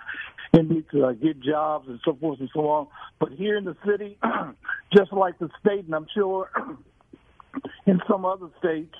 [0.52, 2.86] inmates uh, get jobs and so forth and so on.
[3.18, 4.18] But here in the city,
[4.96, 6.50] just like the state, and I'm sure
[7.86, 8.94] in some other states,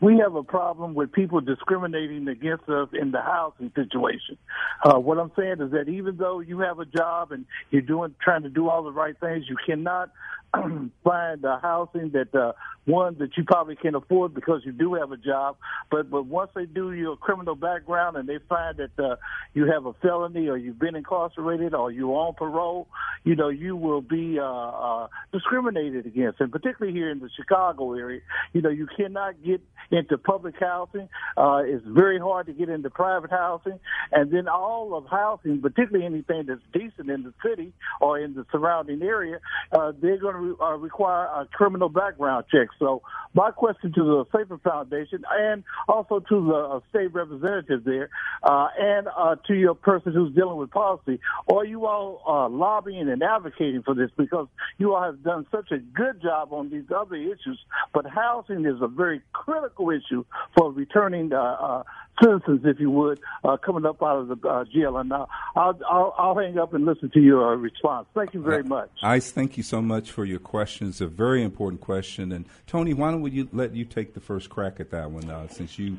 [0.00, 4.36] we have a problem with people discriminating against us in the housing situation.
[4.84, 8.14] Uh, what I'm saying is that even though you have a job and you're doing,
[8.20, 10.10] trying to do all the right things, you cannot
[11.04, 12.52] find a housing that uh,
[12.84, 15.56] one that you probably can't afford because you do have a job.
[15.90, 19.16] But but once they do your criminal background and they find that uh,
[19.54, 22.88] you have a felony or you've been incarcerated or you're on parole,
[23.24, 26.40] you know you will be uh, uh, discriminated against.
[26.40, 28.20] And particularly here in the Chicago area,
[28.52, 31.08] you know you cannot get into public housing.
[31.36, 33.78] Uh, it's very hard to get into private housing,
[34.12, 38.44] and then all of housing, particularly anything that's decent in the city or in the
[38.52, 39.38] surrounding area,
[39.72, 42.68] uh, they're going to uh, require a criminal background check.
[42.78, 43.02] So
[43.34, 48.10] my question to the Safer Foundation and also to the uh, state representative there,
[48.42, 51.20] uh, and uh, to your person who's dealing with policy,
[51.52, 54.10] are you all uh, lobbying and advocating for this?
[54.16, 54.46] Because
[54.78, 57.58] you all have done such a good job on these other issues,
[57.92, 60.24] but housing is a very critical issue
[60.56, 61.82] for returning uh,
[62.22, 64.96] citizens, if you would, uh, coming up out of the uh, jail.
[64.96, 68.06] And uh, I'll, I'll, I'll hang up and listen to your uh, response.
[68.14, 68.90] Thank you very much.
[69.02, 70.88] Ice, thank you so much for your question.
[70.88, 72.32] It's a very important question.
[72.32, 75.28] And Tony, why don't we you let you take the first crack at that one,
[75.28, 75.98] uh, since you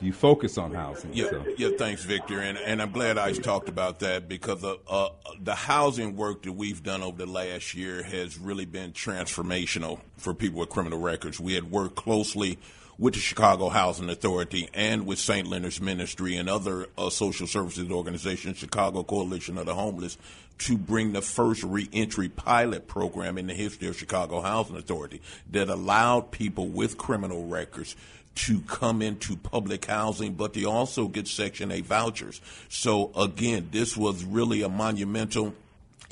[0.00, 1.12] you focus on housing.
[1.12, 1.44] Yeah, so.
[1.56, 1.68] yeah.
[1.78, 5.10] Thanks, Victor, and and I'm glad I talked about that because uh, uh,
[5.40, 10.34] the housing work that we've done over the last year has really been transformational for
[10.34, 11.38] people with criminal records.
[11.38, 12.58] We had worked closely
[13.02, 15.44] with the Chicago Housing Authority and with St.
[15.48, 20.16] Leonard's Ministry and other uh, social services organizations, Chicago Coalition of the Homeless,
[20.58, 25.68] to bring the first reentry pilot program in the history of Chicago Housing Authority that
[25.68, 27.96] allowed people with criminal records
[28.36, 32.40] to come into public housing, but they also get Section 8 vouchers.
[32.68, 35.54] So again, this was really a monumental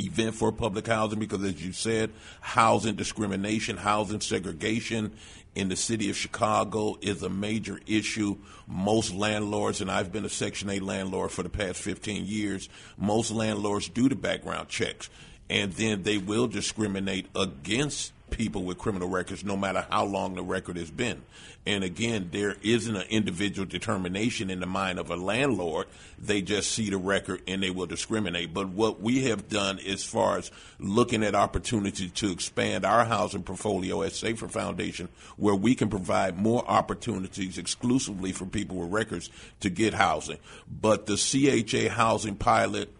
[0.00, 5.12] event for public housing because, as you said, housing discrimination, housing segregation
[5.54, 8.36] in the city of Chicago is a major issue.
[8.66, 13.30] Most landlords, and I've been a Section 8 landlord for the past 15 years, most
[13.30, 15.10] landlords do the background checks
[15.50, 20.42] and then they will discriminate against people with criminal records, no matter how long the
[20.42, 21.22] record has been.
[21.66, 25.86] And again, there isn't an individual determination in the mind of a landlord.
[26.18, 28.54] They just see the record and they will discriminate.
[28.54, 33.42] But what we have done as far as looking at opportunity to expand our housing
[33.42, 39.28] portfolio at Safer Foundation, where we can provide more opportunities exclusively for people with records
[39.60, 40.38] to get housing.
[40.80, 42.90] But the CHA housing pilot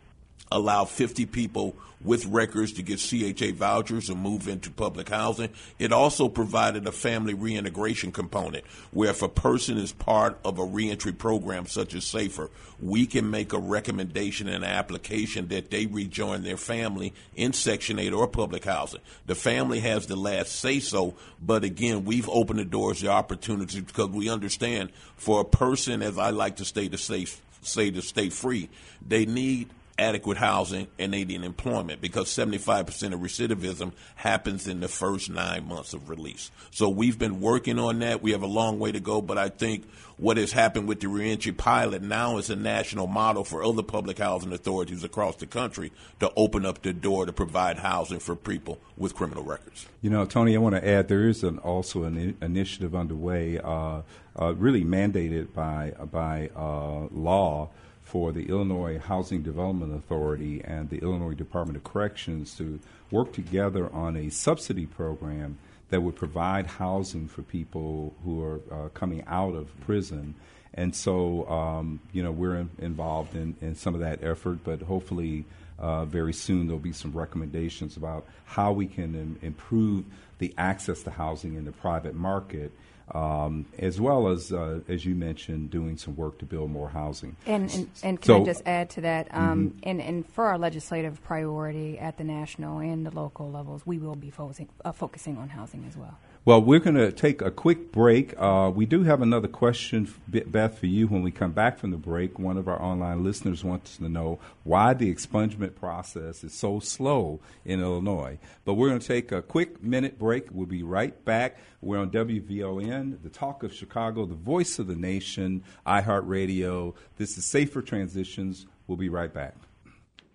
[0.51, 5.51] allow 50 people with records to get CHA vouchers and move into public housing.
[5.79, 10.65] It also provided a family reintegration component where if a person is part of a
[10.65, 12.49] reentry program such as SAFER,
[12.81, 17.99] we can make a recommendation and an application that they rejoin their family in Section
[17.99, 19.01] 8 or public housing.
[19.27, 23.83] The family has the last say so, but again, we've opened the doors, the opportunities
[23.83, 27.27] because we understand for a person, as I like to to say,
[27.63, 28.71] say to stay free,
[29.07, 29.69] they need
[30.01, 35.69] adequate housing and they need employment because 75% of recidivism happens in the first nine
[35.69, 36.51] months of release.
[36.71, 38.23] So we've been working on that.
[38.23, 39.87] We have a long way to go, but I think
[40.17, 44.19] what has happened with the reentry pilot now is a national model for other public
[44.19, 48.79] housing authorities across the country to open up the door to provide housing for people
[48.97, 49.87] with criminal records.
[50.01, 54.03] You know, Tony, I want to add there is an, also an initiative underway, uh,
[54.39, 57.71] uh, really mandated by by uh, law
[58.11, 62.81] for the Illinois Housing Development Authority and the Illinois Department of Corrections to
[63.13, 65.59] work together on a subsidy program
[65.91, 70.35] that would provide housing for people who are uh, coming out of prison.
[70.75, 74.83] And so, um, you know, we're in, involved in, in some of that effort, but
[74.83, 75.45] hopefully
[75.79, 80.05] uh, very soon there'll be some recommendations about how we can Im- improve
[80.39, 82.73] the access to housing in the private market
[83.13, 87.37] um, as well as, uh, as you mentioned, doing some work to build more housing.
[87.47, 89.29] And, and, and can so, I just add to that?
[89.33, 89.79] Um, mm-hmm.
[89.83, 94.17] and, and for our legislative priority at the national and the local levels, we will
[94.17, 96.19] be focusing, uh, focusing on housing as well.
[96.43, 98.33] Well, we're going to take a quick break.
[98.39, 101.99] Uh, we do have another question, Beth, for you when we come back from the
[101.99, 102.39] break.
[102.39, 107.41] One of our online listeners wants to know why the expungement process is so slow
[107.67, 108.39] in Illinois.
[108.65, 110.47] But we're going to take a quick minute break.
[110.51, 111.59] We'll be right back.
[111.83, 116.95] We're on WVON, the talk of Chicago, the voice of the nation, iHeartRadio.
[117.19, 118.65] This is Safer Transitions.
[118.87, 119.57] We'll be right back.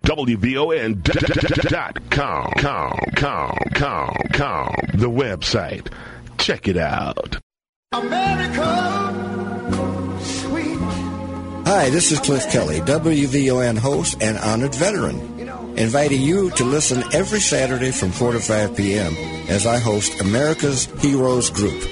[0.05, 1.01] WVON.com,
[2.11, 5.91] com, com, com, com, the website.
[6.37, 7.39] Check it out.
[7.91, 9.09] America,
[10.21, 10.77] sweet.
[11.65, 15.39] Hi, this is Cliff Kelly, WVON host and honored veteran,
[15.75, 19.15] inviting you to listen every Saturday from 4 to 5 p.m.
[19.49, 21.83] as I host America's Heroes Group,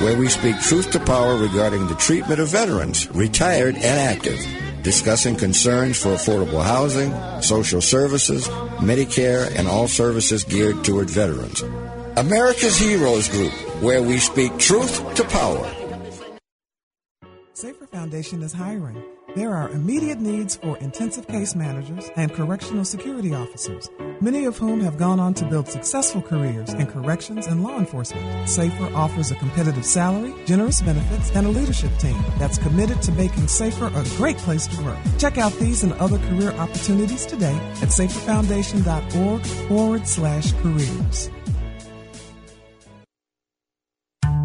[0.00, 4.40] where we speak truth to power regarding the treatment of veterans, retired and active
[4.82, 7.12] discussing concerns for affordable housing,
[7.42, 11.62] social services, Medicare, and all services geared toward veterans.
[12.16, 13.52] America's Heroes Group,
[13.82, 15.68] where we speak truth to power.
[17.52, 19.02] Safer Foundation is hiring.
[19.36, 23.88] There are immediate needs for intensive case managers and correctional security officers,
[24.20, 28.48] many of whom have gone on to build successful careers in corrections and law enforcement.
[28.48, 33.46] Safer offers a competitive salary, generous benefits, and a leadership team that's committed to making
[33.46, 34.98] Safer a great place to work.
[35.18, 41.30] Check out these and other career opportunities today at saferfoundation.org forward slash careers.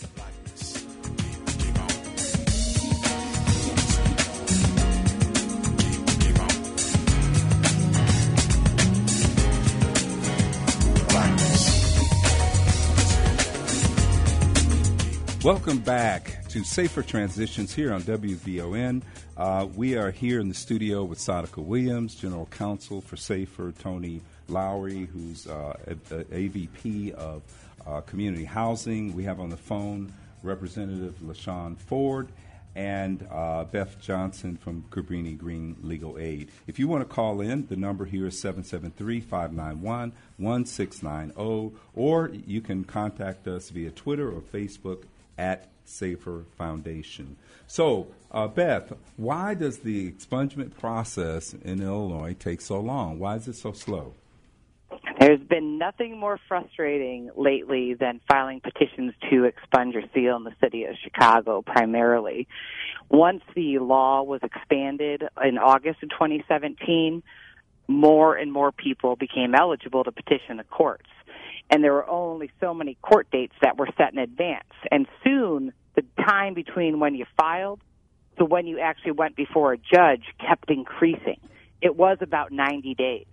[15.44, 19.02] Welcome back to Safer Transitions here on WVON.
[19.36, 24.22] Uh, we are here in the studio with Sodiqa Williams, General Counsel for Safer, Tony
[24.48, 27.42] Lowery, who's uh, a, a AVP of
[27.86, 29.14] uh, Community Housing.
[29.14, 30.14] We have on the phone
[30.44, 32.30] Representative LaShawn Ford
[32.74, 36.52] and uh, Beth Johnson from Cabrini Green Legal Aid.
[36.68, 42.62] If you want to call in, the number here is 773 591 1690, or you
[42.62, 45.04] can contact us via Twitter or Facebook
[45.38, 47.36] at Safer Foundation.
[47.68, 53.20] So, uh, Beth, why does the expungement process in Illinois take so long?
[53.20, 54.14] Why is it so slow?
[55.20, 60.54] There's been nothing more frustrating lately than filing petitions to expunge or seal in the
[60.62, 62.48] city of Chicago primarily.
[63.10, 67.24] Once the law was expanded in August of 2017,
[67.88, 71.10] more and more people became eligible to petition the courts.
[71.74, 74.70] And there were only so many court dates that were set in advance.
[74.92, 77.82] And soon, the time between when you filed
[78.38, 81.40] to when you actually went before a judge kept increasing.
[81.82, 83.26] It was about 90 days.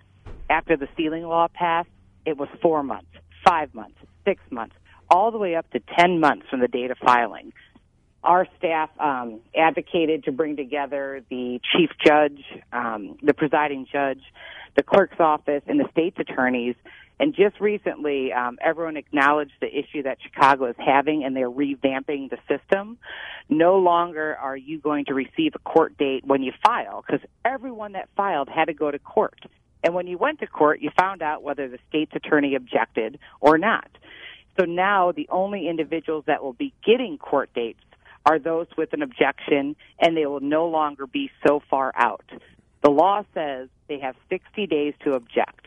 [0.48, 1.90] After the sealing law passed,
[2.24, 3.10] it was four months,
[3.46, 4.74] five months, six months,
[5.10, 7.52] all the way up to 10 months from the date of filing.
[8.24, 14.22] Our staff um, advocated to bring together the chief judge, um, the presiding judge,
[14.76, 16.74] the clerk's office, and the state's attorneys.
[17.20, 22.30] And just recently, um, everyone acknowledged the issue that Chicago is having, and they're revamping
[22.30, 22.96] the system.
[23.50, 27.92] No longer are you going to receive a court date when you file, because everyone
[27.92, 29.38] that filed had to go to court.
[29.84, 33.58] And when you went to court, you found out whether the state's attorney objected or
[33.58, 33.90] not.
[34.58, 37.84] So now the only individuals that will be getting court dates
[38.24, 42.24] are those with an objection, and they will no longer be so far out.
[42.82, 45.66] The law says they have 60 days to object.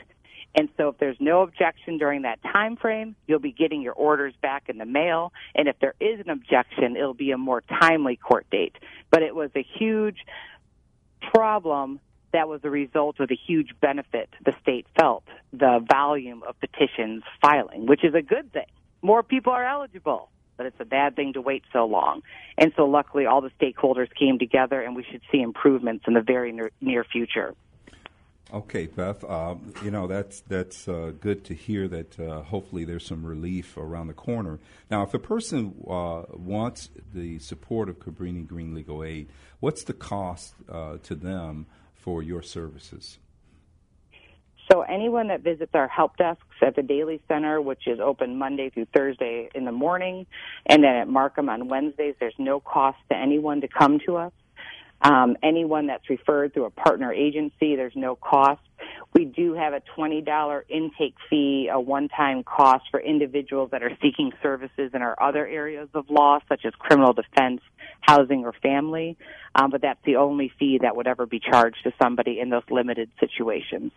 [0.56, 4.34] And so if there's no objection during that time frame, you'll be getting your orders
[4.42, 5.34] back in the mail.
[5.56, 8.76] And if there is an objection, it'll be a more timely court date.
[9.10, 10.18] But it was a huge
[11.34, 12.00] problem
[12.34, 15.24] that was a result of the huge benefit the state felt,
[15.54, 18.66] the volume of petitions filing, which is a good thing.
[19.02, 22.22] More people are eligible, but it's a bad thing to wait so long.
[22.58, 26.22] And so luckily all the stakeholders came together and we should see improvements in the
[26.22, 27.54] very near, near future.
[28.54, 29.24] Okay, Beth.
[29.24, 31.88] Uh, you know that's that's uh, good to hear.
[31.88, 34.60] That uh, hopefully there's some relief around the corner.
[34.92, 39.30] Now, if a person uh, wants the support of Cabrini Green Legal Aid,
[39.60, 43.18] what's the cost uh, to them for your services?
[44.72, 48.70] So anyone that visits our help desks at the Daley Center, which is open Monday
[48.70, 50.28] through Thursday in the morning,
[50.68, 54.32] and then at Markham on Wednesdays, there's no cost to anyone to come to us.
[55.02, 58.62] Um, anyone that's referred through a partner agency, there's no cost.
[59.14, 64.32] We do have a $20 intake fee, a one-time cost for individuals that are seeking
[64.42, 67.62] services in our other areas of law, such as criminal defense,
[68.02, 69.18] housing, or family.
[69.56, 72.64] Um, but that's the only fee that would ever be charged to somebody in those
[72.70, 73.92] limited situations.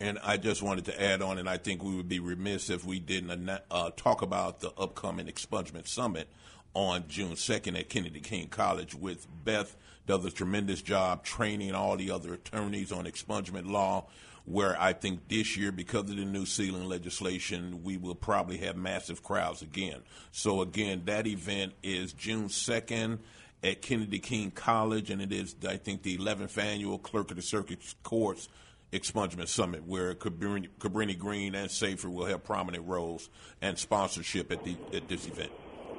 [0.00, 2.84] And I just wanted to add on, and I think we would be remiss if
[2.84, 6.28] we didn't uh, talk about the upcoming expungement summit
[6.74, 11.96] on June 2nd at Kennedy King College with Beth does a tremendous job training all
[11.96, 14.06] the other attorneys on expungement law.
[14.44, 18.76] Where I think this year, because of the new sealing legislation, we will probably have
[18.76, 20.00] massive crowds again.
[20.32, 23.18] So, again, that event is June 2nd
[23.62, 27.42] at Kennedy King College, and it is, I think, the 11th annual Clerk of the
[27.42, 28.48] Circuit Courts
[28.90, 33.28] Expungement Summit, where Cabrini, Cabrini Green and Safer will have prominent roles
[33.60, 35.50] and sponsorship at, the, at this event.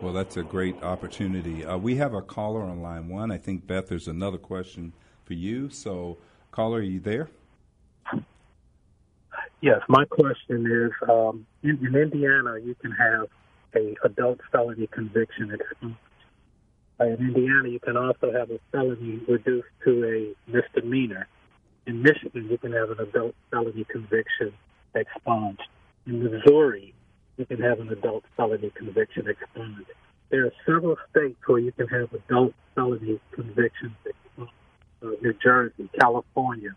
[0.02, 1.66] Well, that's a great opportunity.
[1.66, 3.32] Uh, we have a caller on line one.
[3.32, 4.94] I think, Beth, there's another question
[5.26, 5.70] for you.
[5.70, 6.18] So,
[6.52, 7.30] caller, are you there?
[9.62, 13.28] Yes, my question is um, in, in, Indiana, you can have
[13.76, 15.98] a adult felony conviction expunged.
[16.98, 21.28] Uh, in Indiana, you can also have a felony reduced to a misdemeanor.
[21.88, 24.54] In Michigan, you can have an adult felony conviction
[24.96, 25.62] expunged.
[26.06, 26.94] In Missouri,
[27.40, 29.90] you can have an adult felony conviction expunged.
[30.30, 34.52] There are several states where you can have adult felony convictions expunged.
[35.02, 36.72] Uh, New Jersey, California.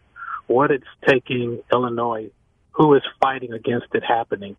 [0.46, 2.30] What it's taking Illinois,
[2.70, 4.56] who is fighting against it happening?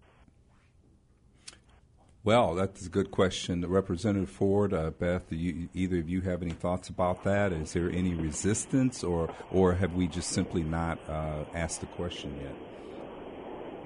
[2.25, 3.65] Well, that's a good question.
[3.65, 7.53] Representative Ford, uh, Beth, you, either of you have any thoughts about that?
[7.53, 12.37] Is there any resistance, or, or have we just simply not uh, asked the question
[12.41, 12.55] yet?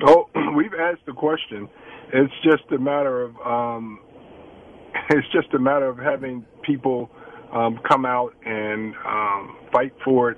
[0.08, 1.68] Oh, we've asked the question.
[2.14, 4.00] It's just a matter of um,
[5.10, 7.10] it's just a matter of having people
[7.54, 10.38] um, come out and um, fight for it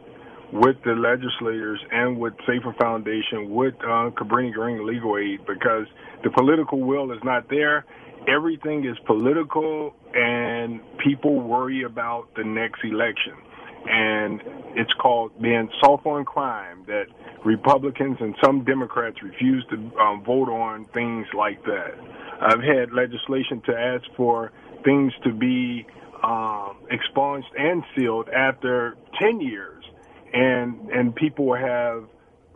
[0.51, 5.85] with the legislators and with Safer Foundation, with uh, Cabrini Green Legal Aid, because
[6.23, 7.85] the political will is not there.
[8.27, 13.33] Everything is political, and people worry about the next election.
[13.87, 14.41] And
[14.75, 17.05] it's called being soft on crime that
[17.45, 21.93] Republicans and some Democrats refuse to um, vote on things like that.
[22.41, 24.51] I've had legislation to ask for
[24.83, 25.85] things to be
[26.23, 29.83] um, expunged and sealed after 10 years,
[30.33, 32.05] and and people have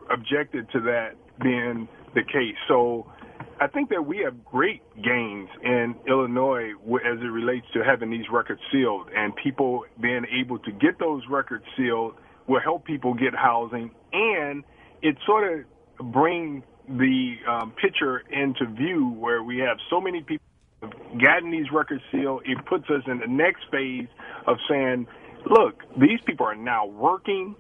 [0.09, 2.55] objected to that being the case.
[2.67, 3.11] So
[3.60, 8.26] I think that we have great gains in Illinois as it relates to having these
[8.32, 12.16] records sealed, and people being able to get those records sealed
[12.47, 14.64] will help people get housing, and
[15.01, 15.60] it sort
[15.99, 20.43] of bring the um, picture into view where we have so many people
[21.22, 22.41] gotten these records sealed.
[22.45, 24.08] It puts us in the next phase
[24.47, 25.08] of saying,
[25.49, 27.56] look, these people are now working,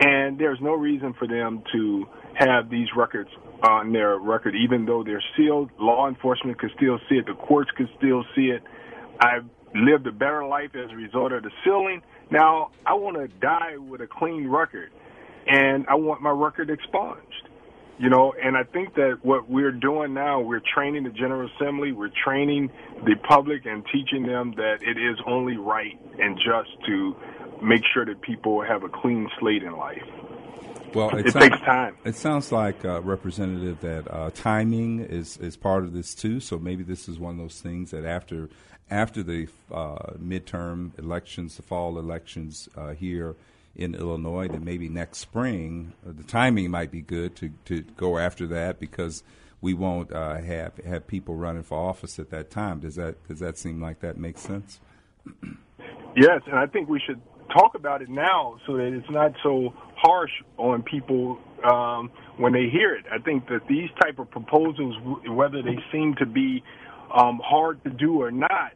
[0.00, 3.30] and there's no reason for them to have these records
[3.62, 5.70] on their record, even though they're sealed.
[5.78, 7.26] Law enforcement could still see it.
[7.26, 8.62] The courts could still see it.
[9.20, 9.44] I've
[9.74, 12.02] lived a better life as a result of the sealing.
[12.30, 14.90] Now I want to die with a clean record,
[15.46, 17.48] and I want my record expunged.
[17.96, 21.92] You know, and I think that what we're doing now, we're training the General Assembly,
[21.92, 22.70] we're training
[23.04, 27.14] the public and teaching them that it is only right and just to
[27.62, 30.02] make sure that people have a clean slate in life.
[30.94, 31.96] Well, it, it sounds, takes time.
[32.04, 36.40] It sounds like, uh, Representative, that uh, timing is, is part of this too.
[36.40, 38.48] So maybe this is one of those things that after
[38.90, 43.34] after the uh, midterm elections, the fall elections uh, here
[43.74, 48.18] in Illinois, that maybe next spring uh, the timing might be good to, to go
[48.18, 49.24] after that because
[49.60, 52.80] we won't uh, have have people running for office at that time.
[52.80, 54.80] Does that does that seem like that makes sense?
[56.14, 57.20] Yes, and I think we should
[57.54, 62.68] talk about it now so that it's not so harsh on people um, when they
[62.70, 63.04] hear it.
[63.10, 64.96] I think that these type of proposals,
[65.28, 66.62] whether they seem to be
[67.14, 68.72] um, hard to do or not,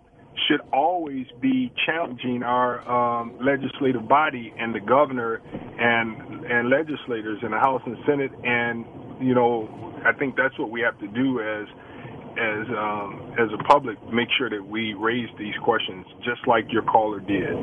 [0.46, 5.42] should always be challenging our um, legislative body and the governor
[5.78, 8.30] and and legislators in the House and Senate.
[8.44, 8.84] And
[9.20, 9.68] you know,
[10.06, 11.66] I think that's what we have to do as
[12.38, 16.82] as um, as a public, make sure that we raise these questions, just like your
[16.82, 17.54] caller did.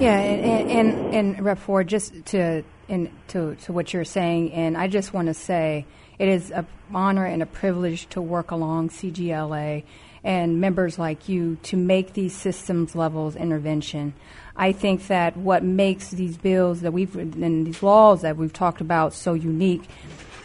[0.00, 4.76] Yeah, and and, and Rep Ford, just to in, to to what you're saying, and
[4.76, 5.86] I just want to say
[6.18, 9.84] it is an honor and a privilege to work along CGLA
[10.24, 14.14] and members like you to make these systems levels intervention.
[14.54, 18.80] I think that what makes these bills that we've and these laws that we've talked
[18.80, 19.82] about so unique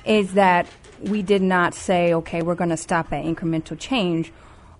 [0.06, 0.68] is that
[1.02, 4.32] we did not say, okay, we're going to stop at incremental change.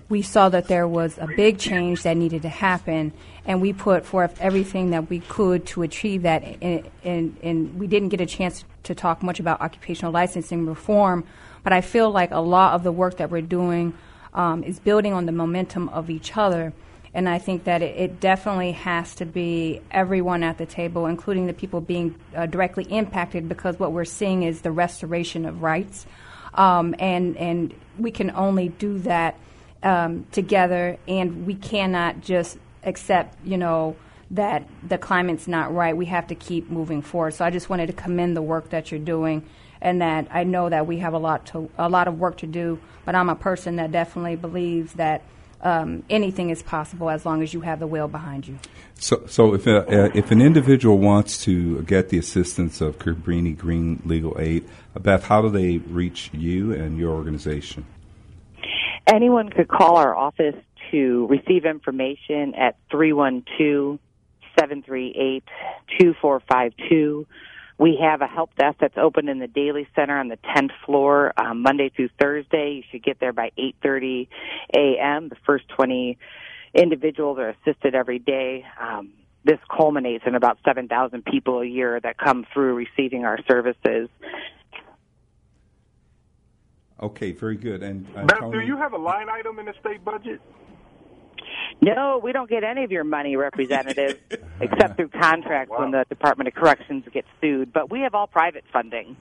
[0.10, 3.12] We saw that there was a big change that needed to happen,
[3.46, 6.44] and we put forth everything that we could to achieve that.
[6.62, 11.26] And, and, and we didn't get a chance to talk much about occupational licensing reform,
[11.64, 13.94] but I feel like a lot of the work that we're doing
[14.34, 16.72] um, is building on the momentum of each other.
[17.14, 21.48] And I think that it, it, definitely has to be everyone at the table, including
[21.48, 26.06] the people being uh, directly impacted, because what we're seeing is the restoration of rights.
[26.54, 29.36] Um, and, and we can only do that
[29.84, 33.96] um, together, and we cannot just accept, you know,
[34.32, 35.96] that the climate's not right.
[35.96, 37.34] We have to keep moving forward.
[37.34, 39.48] So I just wanted to commend the work that you're doing,
[39.82, 42.48] and that I know that we have a lot to a lot of work to
[42.48, 42.80] do.
[43.06, 45.22] But I'm a person that definitely believes that
[45.62, 48.60] um, anything is possible as long as you have the will behind you.
[48.96, 53.58] So, so if a, uh, if an individual wants to get the assistance of Cabrini
[53.58, 57.86] Green Legal Aid, uh, Beth, how do they reach you and your organization?
[59.06, 60.56] Anyone could call our office
[60.92, 64.00] to receive information at 312
[64.60, 65.44] 738
[66.00, 67.28] 2452
[67.78, 71.34] we have a help desk that's open in the Daley Center on the 10th floor
[71.40, 72.74] um, Monday through Thursday.
[72.78, 74.28] You should get there by 8:30
[74.76, 75.30] a.m.
[75.30, 76.18] The first 20
[76.74, 78.66] individuals are assisted every day.
[78.80, 79.12] Um,
[79.44, 84.10] this culminates in about 7,000 people a year that come through receiving our services.
[87.02, 87.84] Okay, very good.
[87.84, 90.42] And uh, Beth, do you have a line item in the state budget?
[91.82, 94.20] No, we don't get any of your money, Representative,
[94.62, 95.80] except through contracts wow.
[95.80, 97.74] when the Department of Corrections gets sued.
[97.74, 99.18] But we have all private funding.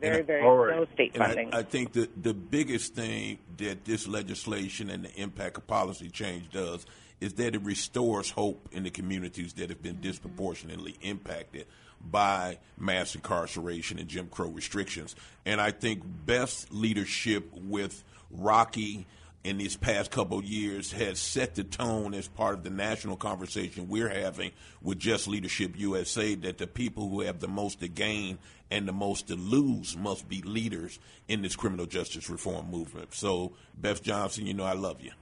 [0.00, 0.76] Very, very right.
[0.76, 1.52] no state and funding.
[1.52, 6.08] I, I, think the the biggest thing that this legislation and the impact of policy
[6.08, 6.86] change does
[7.20, 11.66] is that it restores hope in the communities that have been disproportionately impacted
[12.00, 15.16] by mass incarceration and Jim Crow restrictions.
[15.44, 19.06] And I think best leadership with Rocky
[19.48, 23.88] in these past couple years has set the tone as part of the national conversation
[23.88, 28.38] we're having with Just Leadership USA that the people who have the most to gain
[28.70, 33.14] and the most to lose must be leaders in this criminal justice reform movement.
[33.14, 35.12] So, Beth Johnson, you know I love you.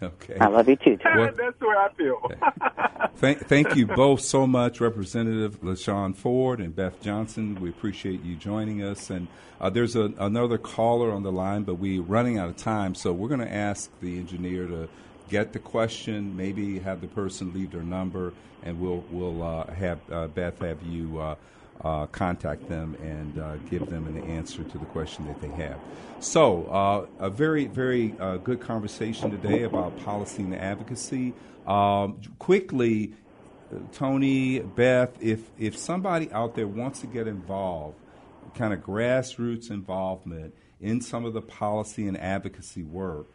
[0.22, 0.38] Okay.
[0.40, 0.98] I love you too.
[1.04, 2.30] Well, That's the way I feel.
[3.16, 7.60] thank, thank you both so much, Representative LaShawn Ford and Beth Johnson.
[7.60, 9.10] We appreciate you joining us.
[9.10, 9.28] And
[9.60, 13.12] uh, there's a, another caller on the line, but we're running out of time, so
[13.12, 14.88] we're going to ask the engineer to
[15.28, 18.32] get the question, maybe have the person leave their number,
[18.62, 21.18] and we'll we'll uh, have uh, Beth have you
[21.82, 25.48] uh, uh contact them and uh, give them an answer to the question that they
[25.48, 25.78] have.
[26.20, 28.14] So, uh, a very very
[28.44, 31.32] good conversation today about policy and advocacy.
[31.66, 33.14] Um, quickly,
[33.92, 37.96] Tony, Beth, if if somebody out there wants to get involved,
[38.54, 43.26] kind of grassroots involvement in some of the policy and advocacy work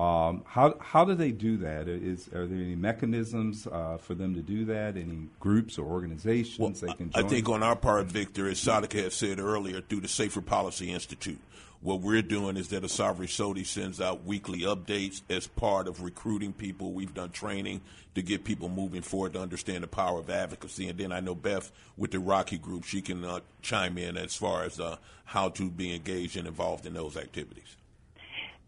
[0.00, 1.86] um, how how do they do that?
[1.86, 4.96] Is are there any mechanisms uh, for them to do that?
[4.96, 7.24] Any groups or organizations well, they can join?
[7.24, 10.90] I think on our part, Victor, as Sodiqa has said earlier, through the Safer Policy
[10.90, 11.38] Institute,
[11.82, 16.54] what we're doing is that Asavri Sodi sends out weekly updates as part of recruiting
[16.54, 16.92] people.
[16.92, 17.82] We've done training
[18.14, 20.88] to get people moving forward to understand the power of advocacy.
[20.88, 24.34] And then I know Beth with the Rocky Group, she can uh, chime in as
[24.34, 24.96] far as uh,
[25.26, 27.76] how to be engaged and involved in those activities.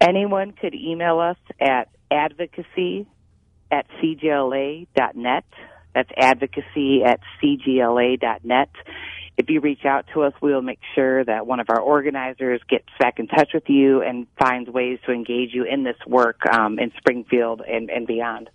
[0.02, 3.06] Anyone could email us at advocacy
[3.70, 5.44] at cgla.net.
[5.94, 8.70] That's advocacy at cgla.net.
[9.38, 12.60] If you reach out to us, we will make sure that one of our organizers
[12.68, 16.40] gets back in touch with you and finds ways to engage you in this work
[16.52, 18.50] um, in Springfield and, and beyond.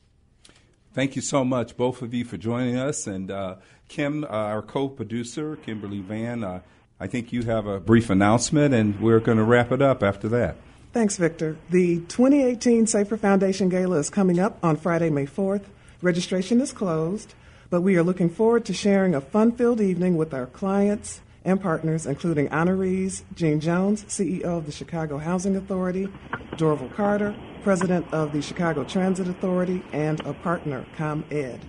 [0.94, 3.08] Thank you so much, both of you, for joining us.
[3.08, 3.56] And uh,
[3.88, 6.60] Kim, uh, our co producer, Kimberly Van, uh,
[7.00, 10.28] I think you have a brief announcement, and we're going to wrap it up after
[10.30, 10.58] that.
[10.98, 11.58] Thanks, Victor.
[11.70, 15.66] The 2018 Safer Foundation Gala is coming up on Friday, May 4th.
[16.02, 17.36] Registration is closed,
[17.70, 21.62] but we are looking forward to sharing a fun filled evening with our clients and
[21.62, 26.08] partners, including honorees Gene Jones, CEO of the Chicago Housing Authority,
[26.54, 31.60] Dorval Carter, President of the Chicago Transit Authority, and a partner, ComEd.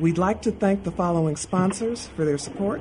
[0.00, 2.80] We'd like to thank the following sponsors for their support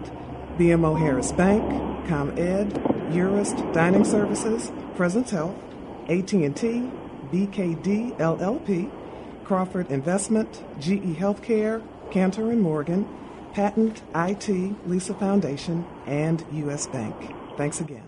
[0.57, 5.53] BMO Harris Bank, ComEd, Eurest Dining Services, Presence Health,
[6.09, 6.91] AT&T,
[7.31, 8.91] BKD LLP,
[9.43, 13.07] Crawford Investment, GE Healthcare, Cantor and Morgan,
[13.53, 14.49] Patent IT,
[14.87, 16.87] Lisa Foundation, and U.S.
[16.87, 17.15] Bank.
[17.57, 18.03] Thanks again.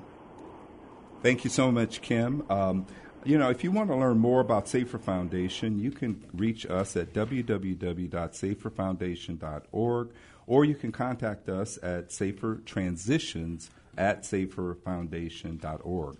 [1.22, 2.44] Thank you so much, Kim.
[2.50, 2.86] Um,
[3.24, 6.96] you know, if you want to learn more about Safer Foundation, you can reach us
[6.96, 10.10] at www.saferfoundation.org
[10.46, 16.18] or you can contact us at safertransitions at saferfoundation.org.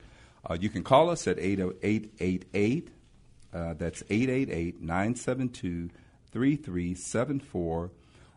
[0.50, 2.90] Uh, you can call us at 888,
[3.54, 5.90] uh, that's 888 972
[6.32, 7.92] 3374,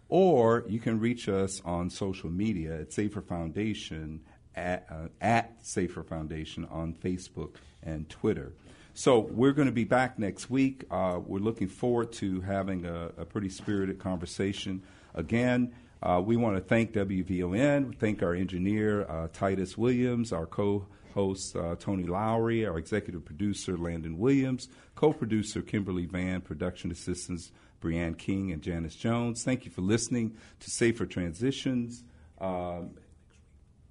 [0.09, 4.21] or you can reach us on social media at Safer Foundation,
[4.57, 8.53] at, uh, at Safer Foundation on Facebook and Twitter.
[8.93, 10.85] So we're going to be back next week.
[10.91, 14.83] Uh, we're looking forward to having a, a pretty spirited conversation.
[15.15, 20.87] Again, uh, we want to thank WVON, thank our engineer, uh, Titus Williams, our co
[21.13, 28.17] host uh, Tony Lowery, our executive producer Landon Williams, co-producer Kimberly Van, production assistants Brianne
[28.17, 29.43] King and Janice Jones.
[29.43, 32.05] Thank you for listening to Safer Transitions.
[32.41, 32.91] Um,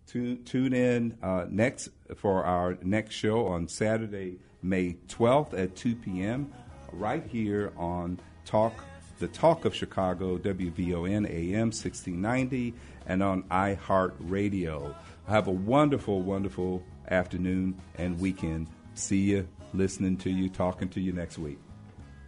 [0.07, 5.95] tune, tune in uh, next for our next show on Saturday, May 12th at 2
[5.95, 6.53] p.m.
[6.91, 8.83] right here on Talk
[9.19, 12.73] the Talk of Chicago, WVON AM 1690,
[13.05, 14.95] and on iHeartRadio.
[15.27, 18.67] Have a wonderful, wonderful afternoon, and weekend.
[18.93, 21.59] See you, listening to you, talking to you next week.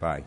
[0.00, 0.24] Bye.